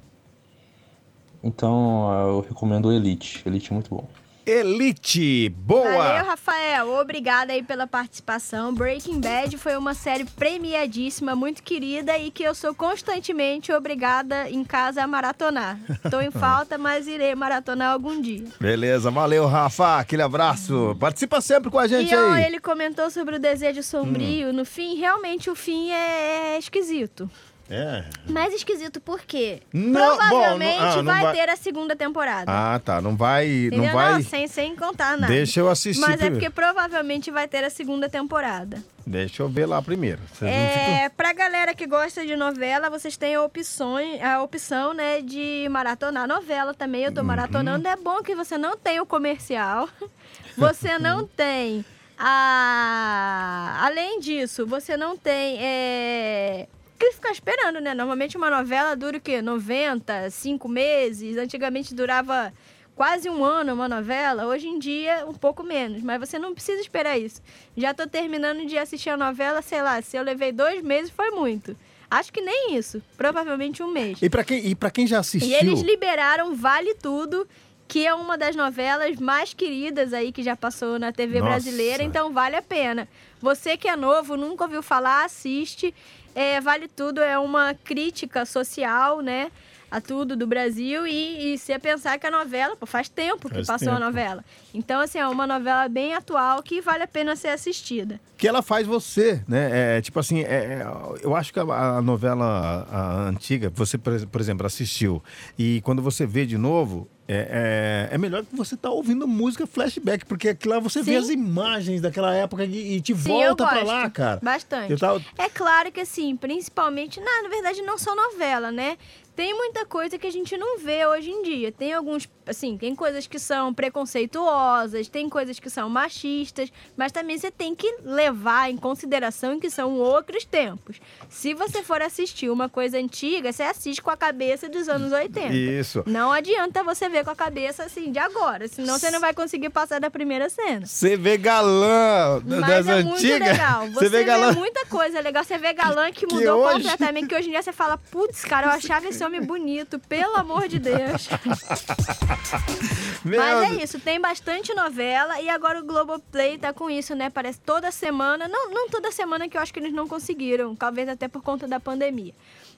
Então 1.43 2.11
eu 2.29 2.41
recomendo 2.41 2.87
o 2.87 2.91
Elite, 2.91 3.43
Elite 3.45 3.71
é 3.71 3.73
muito 3.73 3.89
bom. 3.93 4.07
Elite, 4.45 5.49
boa! 5.49 5.83
Valeu, 5.83 6.25
Rafael. 6.25 6.89
Obrigada 6.99 7.53
aí 7.53 7.61
pela 7.61 7.85
participação. 7.85 8.73
Breaking 8.73 9.21
Bad 9.21 9.57
foi 9.57 9.75
uma 9.75 9.93
série 9.93 10.25
premiadíssima, 10.25 11.35
muito 11.35 11.61
querida 11.61 12.17
e 12.17 12.31
que 12.31 12.43
eu 12.43 12.55
sou 12.55 12.73
constantemente 12.73 13.71
obrigada 13.71 14.49
em 14.49 14.63
casa 14.63 15.03
a 15.03 15.07
maratonar. 15.07 15.77
Tô 16.09 16.19
em 16.19 16.31
falta, 16.31 16.77
mas 16.77 17.07
irei 17.07 17.35
maratonar 17.35 17.91
algum 17.91 18.19
dia. 18.19 18.45
Beleza, 18.59 19.11
valeu, 19.11 19.45
Rafa. 19.45 19.99
Aquele 19.99 20.23
abraço. 20.23 20.95
Participa 20.99 21.39
sempre 21.39 21.69
com 21.69 21.77
a 21.77 21.87
gente 21.87 22.11
e 22.11 22.15
ó, 22.15 22.33
aí. 22.33 22.43
ele 22.45 22.59
comentou 22.59 23.09
sobre 23.09 23.35
o 23.35 23.39
desejo 23.39 23.83
sombrio. 23.83 24.51
No 24.51 24.65
fim, 24.65 24.95
realmente 24.95 25.49
o 25.49 25.55
fim 25.55 25.91
é 25.91 26.57
esquisito. 26.57 27.29
É. 27.73 28.03
Mas 28.29 28.53
esquisito 28.53 28.99
por 28.99 29.21
quê? 29.21 29.61
Não, 29.73 29.93
Provavelmente 30.17 30.77
bom, 30.77 30.83
não- 30.83 30.91
ah, 30.91 30.95
não 30.97 31.03
vai, 31.05 31.23
vai- 31.23 31.33
ter 31.35 31.49
a 31.49 31.55
segunda 31.55 31.95
temporada. 31.95 32.43
Ah, 32.51 32.79
tá. 32.83 32.99
Não 33.01 33.15
vai. 33.15 33.47
Entendeu? 33.47 33.85
Não 33.85 33.93
vai. 33.93 34.21
sem, 34.23 34.45
sem 34.47 34.75
contar 34.75 35.17
nada. 35.17 35.31
Deixa 35.31 35.61
eu 35.61 35.69
assistir 35.69 36.01
Mas 36.01 36.11
é 36.15 36.17
primeiro. 36.17 36.35
porque 36.35 36.49
provavelmente 36.49 37.31
vai 37.31 37.47
ter 37.47 37.63
a 37.63 37.69
segunda 37.69 38.09
temporada. 38.09 38.83
Deixa 39.07 39.41
eu 39.41 39.47
ver 39.49 39.65
lá 39.65 39.81
primeiro. 39.81 40.19
Vocês 40.33 40.51
não 40.51 40.57
É, 40.57 41.09
pra 41.09 41.31
galera 41.33 41.73
que 41.73 41.87
gosta 41.87 42.25
de 42.25 42.35
novela, 42.35 42.89
vocês 42.89 43.15
têm 43.15 43.35
a, 43.35 43.41
opções, 43.41 44.21
a 44.21 44.43
opção, 44.43 44.93
né, 44.93 45.21
de 45.21 45.67
maratonar 45.71 46.27
novela 46.27 46.73
também. 46.73 47.01
Uhum. 47.01 47.07
Eu 47.07 47.13
tô 47.13 47.23
maratonando. 47.23 47.87
É 47.87 47.95
bom 47.95 48.21
que 48.21 48.35
você 48.35 48.57
não 48.57 48.77
tem 48.77 48.99
o 48.99 49.05
comercial. 49.05 49.87
Você 50.57 50.99
não 50.99 51.25
tem 51.25 51.83
a... 52.19 53.79
Além 53.83 54.19
disso, 54.19 54.65
você 54.67 54.97
não 54.97 55.17
tem... 55.17 55.57
É... 55.61 56.67
Que 57.01 57.13
ficar 57.13 57.31
esperando, 57.31 57.81
né? 57.81 57.95
Normalmente 57.95 58.37
uma 58.37 58.51
novela 58.51 58.95
dura 58.95 59.17
o 59.17 59.19
quê? 59.19 59.41
90, 59.41 60.29
5 60.29 60.69
meses. 60.69 61.35
Antigamente 61.35 61.95
durava 61.95 62.53
quase 62.95 63.27
um 63.27 63.43
ano 63.43 63.73
uma 63.73 63.89
novela. 63.89 64.45
Hoje 64.45 64.67
em 64.67 64.77
dia, 64.77 65.25
um 65.27 65.33
pouco 65.33 65.63
menos. 65.63 66.03
Mas 66.03 66.19
você 66.19 66.37
não 66.37 66.53
precisa 66.53 66.79
esperar 66.79 67.17
isso. 67.17 67.41
Já 67.75 67.91
tô 67.91 68.05
terminando 68.05 68.67
de 68.67 68.77
assistir 68.77 69.09
a 69.09 69.17
novela, 69.17 69.63
sei 69.63 69.81
lá, 69.81 69.99
se 69.99 70.15
eu 70.15 70.21
levei 70.21 70.51
dois 70.51 70.83
meses, 70.83 71.09
foi 71.09 71.31
muito. 71.31 71.75
Acho 72.07 72.31
que 72.31 72.39
nem 72.39 72.75
isso. 72.75 73.01
Provavelmente 73.17 73.81
um 73.81 73.91
mês. 73.91 74.21
E 74.21 74.29
pra 74.29 74.43
quem, 74.43 74.59
e 74.67 74.75
quem 74.93 75.07
já 75.07 75.17
assistiu. 75.17 75.49
E 75.49 75.55
eles 75.55 75.81
liberaram 75.81 76.55
Vale 76.55 76.93
Tudo, 76.93 77.47
que 77.87 78.05
é 78.05 78.13
uma 78.13 78.37
das 78.37 78.55
novelas 78.55 79.17
mais 79.17 79.53
queridas 79.55 80.13
aí 80.13 80.31
que 80.31 80.43
já 80.43 80.55
passou 80.55 80.99
na 80.99 81.11
TV 81.11 81.39
Nossa. 81.39 81.49
brasileira, 81.49 82.03
então 82.03 82.31
vale 82.31 82.55
a 82.55 82.61
pena. 82.61 83.05
Você 83.41 83.75
que 83.75 83.87
é 83.87 83.97
novo, 83.97 84.37
nunca 84.37 84.63
ouviu 84.63 84.81
falar, 84.81 85.25
assiste. 85.25 85.93
É, 86.33 86.59
vale 86.61 86.87
Tudo 86.87 87.21
é 87.21 87.37
uma 87.37 87.73
crítica 87.73 88.45
social, 88.45 89.21
né? 89.21 89.51
A 89.91 89.99
tudo 89.99 90.37
do 90.37 90.47
Brasil 90.47 91.05
e, 91.05 91.53
e 91.53 91.57
você 91.57 91.77
pensar 91.77 92.17
que 92.17 92.25
a 92.25 92.31
novela, 92.31 92.77
pô, 92.77 92.85
faz 92.85 93.09
tempo 93.09 93.49
que 93.49 93.55
Faz 93.55 93.67
passou 93.67 93.89
a 93.89 93.95
tempo. 93.95 94.05
novela. 94.05 94.45
Então, 94.73 95.01
assim, 95.01 95.19
é 95.19 95.27
uma 95.27 95.45
novela 95.45 95.89
bem 95.89 96.13
atual 96.15 96.63
que 96.63 96.79
vale 96.79 97.03
a 97.03 97.07
pena 97.07 97.35
ser 97.35 97.49
assistida. 97.49 98.17
que 98.37 98.47
ela 98.47 98.61
faz 98.61 98.87
você, 98.87 99.43
né? 99.47 99.97
É, 99.97 100.01
tipo 100.01 100.17
assim, 100.17 100.39
é, 100.43 100.45
é, 100.81 100.87
eu 101.21 101.35
acho 101.35 101.51
que 101.51 101.59
a, 101.59 101.63
a 101.97 102.01
novela 102.01 102.87
a 102.89 103.27
antiga, 103.27 103.69
você, 103.75 103.97
por, 103.97 104.39
exemplo, 104.39 104.65
assistiu, 104.65 105.21
e 105.59 105.81
quando 105.81 106.01
você 106.01 106.25
vê 106.25 106.45
de 106.45 106.57
novo, 106.57 107.07
é, 107.27 108.07
é, 108.11 108.15
é 108.15 108.17
melhor 108.17 108.43
que 108.43 108.53
você 108.55 108.75
tá 108.75 108.89
ouvindo 108.89 109.27
música 109.27 109.67
flashback, 109.67 110.25
porque 110.25 110.49
aqui 110.49 110.67
lá 110.67 110.79
você 110.79 111.01
vê 111.03 111.11
Sim. 111.11 111.17
as 111.17 111.29
imagens 111.29 112.01
daquela 112.01 112.33
época 112.33 112.65
e, 112.65 112.95
e 112.95 113.01
te 113.01 113.13
Sim, 113.15 113.21
volta 113.29 113.63
gosto. 113.65 113.85
lá, 113.85 114.09
cara. 114.09 114.39
Bastante. 114.41 114.97
Tava- 114.97 115.21
É 115.37 115.47
claro 115.47 115.91
que, 115.91 115.99
assim, 116.01 116.35
principalmente, 116.35 117.19
na, 117.21 117.43
na 117.43 117.49
verdade, 117.49 117.81
não 117.83 117.97
só 117.97 118.13
novela, 118.15 118.71
né? 118.71 118.97
Tem 119.35 119.53
muita 119.55 119.85
coisa 119.85 120.17
que 120.17 120.27
a 120.27 120.31
gente 120.31 120.57
não 120.57 120.77
vê 120.77 121.05
hoje 121.07 121.31
em 121.31 121.41
dia. 121.41 121.71
Tem 121.71 121.93
alguns, 121.93 122.27
assim, 122.45 122.77
tem 122.77 122.93
coisas 122.93 123.25
que 123.27 123.39
são 123.39 123.73
preconceituosas, 123.73 125.07
tem 125.07 125.29
coisas 125.29 125.59
que 125.59 125.69
são 125.69 125.89
machistas, 125.89 126.71
mas 126.97 127.11
também 127.11 127.37
você 127.37 127.49
tem 127.49 127.73
que 127.73 127.95
levar 128.03 128.69
em 128.69 128.77
consideração 128.77 129.59
que 129.59 129.69
são 129.69 129.95
outros 129.97 130.43
tempos. 130.45 130.99
Se 131.29 131.53
você 131.53 131.81
for 131.81 132.01
assistir 132.01 132.49
uma 132.49 132.67
coisa 132.69 132.97
antiga, 132.97 133.51
você 133.51 133.63
assiste 133.63 134.01
com 134.01 134.09
a 134.11 134.17
cabeça 134.17 134.67
dos 134.69 134.87
anos 134.89 135.11
80. 135.11 135.53
Isso. 135.53 136.03
Não 136.05 136.31
adianta 136.31 136.83
você 136.83 137.07
ver 137.09 137.23
com 137.23 137.31
a 137.31 137.35
cabeça, 137.35 137.83
assim, 137.83 138.11
de 138.11 138.19
agora, 138.19 138.67
senão 138.67 138.99
você 138.99 139.09
não 139.11 139.19
vai 139.19 139.33
conseguir 139.33 139.69
passar 139.69 139.99
da 139.99 140.09
primeira 140.11 140.49
cena. 140.49 140.85
Você 140.85 141.15
vê 141.15 141.37
galã 141.37 142.39
da- 142.43 142.59
Mas 142.59 142.85
das 142.85 142.87
é 142.87 143.03
muito 143.03 143.15
antigas. 143.15 143.47
legal. 143.47 143.87
Você, 143.87 143.93
Você 144.05 144.09
vê 144.09 144.23
galã. 144.23 144.51
muita 144.53 144.85
coisa 144.85 145.19
legal. 145.21 145.43
Você 145.43 145.57
vê 145.57 145.73
galã 145.73 146.11
que 146.11 146.25
Que 146.25 146.33
mudou 146.35 146.63
hoje- 146.65 146.73
completamente. 146.83 147.27
Que 147.27 147.35
hoje 147.35 147.47
em 147.47 147.51
dia 147.51 147.61
você 147.61 147.71
fala, 147.71 147.97
putz, 147.97 148.43
cara, 148.45 148.67
eu 148.67 148.71
achava 148.71 149.07
esse 149.07 149.20
homem 149.23 149.41
bonito, 149.41 149.99
pelo 149.99 150.35
amor 150.35 150.67
de 150.67 150.79
Deus. 150.79 151.29
Meu 153.23 153.39
Mas 153.39 153.71
é 153.71 153.83
isso, 153.83 153.99
tem 153.99 154.19
bastante 154.19 154.73
novela 154.73 155.39
e 155.39 155.49
agora 155.49 155.79
o 155.79 155.83
Globoplay 155.83 156.57
tá 156.57 156.73
com 156.73 156.89
isso, 156.89 157.15
né? 157.15 157.29
Parece 157.29 157.59
toda 157.59 157.91
semana. 157.91 158.47
Não, 158.47 158.71
não 158.71 158.89
toda 158.89 159.11
semana 159.11 159.47
que 159.47 159.57
eu 159.57 159.61
acho 159.61 159.73
que 159.73 159.79
eles 159.79 159.93
não 159.93 160.07
conseguiram, 160.07 160.75
talvez 160.75 161.07
até 161.07 161.27
por 161.27 161.41
conta 161.41 161.67
da 161.67 161.79
pandemia. 161.79 162.33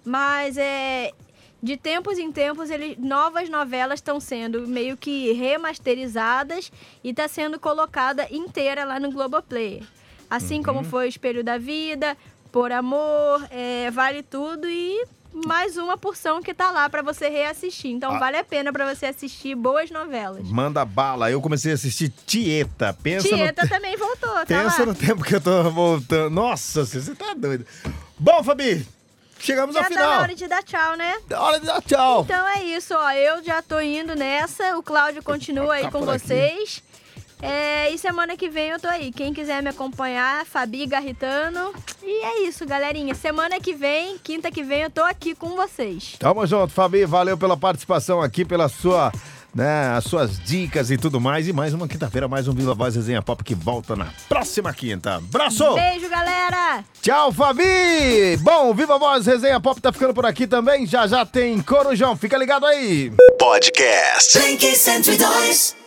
Mas 0.06 0.58
é. 0.58 1.12
De 1.62 1.78
tempos 1.78 2.18
em 2.18 2.30
tempos, 2.30 2.70
ele, 2.70 2.98
novas 3.00 3.48
novelas 3.48 4.00
estão 4.00 4.20
sendo 4.20 4.68
meio 4.68 4.98
que 4.98 5.32
remasterizadas 5.32 6.70
e 7.02 7.12
está 7.12 7.26
sendo 7.30 7.58
colocada 7.58 8.28
inteira 8.30 8.84
lá 8.84 9.00
no 9.00 9.10
Globoplay. 9.10 9.82
Assim 10.30 10.58
Uhum. 10.58 10.64
como 10.64 10.84
foi 10.84 11.06
o 11.06 11.08
Espelho 11.08 11.42
da 11.42 11.58
Vida, 11.58 12.18
Por 12.52 12.70
Amor, 12.74 13.48
é, 13.50 13.90
Vale 13.92 14.24
Tudo 14.24 14.68
e 14.68 15.06
mais 15.34 15.78
uma 15.78 15.98
porção 15.98 16.42
que 16.42 16.54
tá 16.54 16.70
lá 16.72 16.90
para 16.90 17.02
você 17.02 17.28
reassistir. 17.30 17.92
Então 17.92 18.14
Ah. 18.16 18.20
vale 18.20 18.38
a 18.38 18.44
pena 18.44 18.72
para 18.72 18.94
você 18.94 19.08
assistir 19.08 19.56
boas 19.56 19.90
novelas. 19.90 20.48
Manda 20.48 20.84
bala. 20.86 21.32
Eu 21.32 21.42
comecei 21.42 21.72
a 21.72 21.76
assistir 21.76 22.10
Tieta. 22.26 22.94
Pensa 23.02 23.28
no 23.30 23.36
Tieta 23.38 23.68
também 23.68 23.98
voltou, 23.98 24.30
tá 24.34 24.46
Pensa 24.46 24.82
lá. 24.82 24.86
no 24.88 24.96
tempo 24.96 25.24
que 25.24 25.36
eu 25.36 25.42
tô 25.42 25.70
voltando. 25.72 26.30
Nossa, 26.30 26.86
você 26.86 27.16
tá 27.16 27.34
doido. 27.36 27.66
Bom, 28.20 28.44
Fabi, 28.44 28.86
chegamos 29.40 29.74
Já 29.76 29.82
ao 29.82 29.90
tá 29.90 29.96
na 29.96 30.02
final. 30.02 30.22
hora 30.22 30.36
de 30.36 30.48
dar 30.48 30.64
tchau, 30.64 30.96
né? 30.96 31.18
Hora 31.36 31.60
de 31.60 31.66
dar 31.66 31.82
tchau. 31.82 32.22
Então 32.24 32.48
é 32.50 32.64
isso, 32.64 32.94
ó. 32.96 33.12
Eu 33.12 33.44
já 33.44 33.62
tô 33.62 33.80
indo 33.82 34.16
nessa. 34.16 34.78
O 34.78 34.84
Cláudio 34.84 35.24
continua 35.24 35.74
aí 35.76 35.84
com 35.90 36.00
por 36.06 36.10
aqui. 36.10 36.20
É, 37.44 37.90
e 37.92 37.98
semana 37.98 38.38
que 38.38 38.50
vem 38.50 38.70
eu 38.70 38.80
tô 38.80 38.88
aí. 38.88 39.12
Quem 39.12 39.34
quiser 39.34 39.62
me 39.62 39.68
acompanhar, 39.70 40.46
Fabi 40.46 40.86
Garritano. 40.86 41.74
E 42.02 42.24
é 42.26 42.48
isso, 42.48 42.66
galerinha. 42.66 43.14
Semana 43.14 43.60
que 43.60 43.74
vem, 43.74 44.18
quinta 44.18 44.50
que 44.50 44.64
vem, 44.64 44.84
eu 44.84 44.90
tô 44.90 45.04
aqui 45.04 45.36
com 45.36 45.50
vocês. 45.50 46.16
Tamo 46.18 46.48
junto, 46.48 46.74
Fabi. 46.74 47.06
Valeu 47.06 47.38
pela 47.38 47.58
participação 47.58 48.22
aqui, 48.22 48.46
pela 48.46 48.70
sua. 48.70 49.12
Né, 49.54 49.90
as 49.96 50.06
suas 50.06 50.40
dicas 50.40 50.90
e 50.90 50.98
tudo 50.98 51.22
mais. 51.22 51.48
E 51.48 51.54
mais 51.54 51.76
uma 51.76 51.88
quinta-feira, 51.88 52.28
mais 52.28 52.48
um 52.48 52.54
Viva 52.54 52.74
Voz 52.74 52.96
Resenha 52.96 53.22
Pop 53.22 53.44
que 53.44 53.54
volta 53.54 53.96
na 53.96 54.08
próxima 54.28 54.74
quinta. 54.74 55.18
Abraço! 55.18 55.76
Beijo, 55.76 56.10
galera! 56.10 56.84
Tchau, 57.04 57.32
Fabi! 57.32 58.36
Bom, 58.40 58.72
o 58.72 58.74
Viva 58.74 58.98
Voz 58.98 59.28
Resenha 59.28 59.60
Pop 59.60 59.80
tá 59.80 59.94
ficando 59.94 60.12
por 60.12 60.26
aqui 60.26 60.48
também. 60.48 60.88
Já 60.88 61.06
já 61.06 61.24
tem 61.24 61.62
Corujão. 61.62 62.18
Fica 62.18 62.36
ligado 62.36 62.66
aí. 62.66 63.12
Podcast. 63.38 64.40
Blink 64.40 64.76
102. 64.76 65.83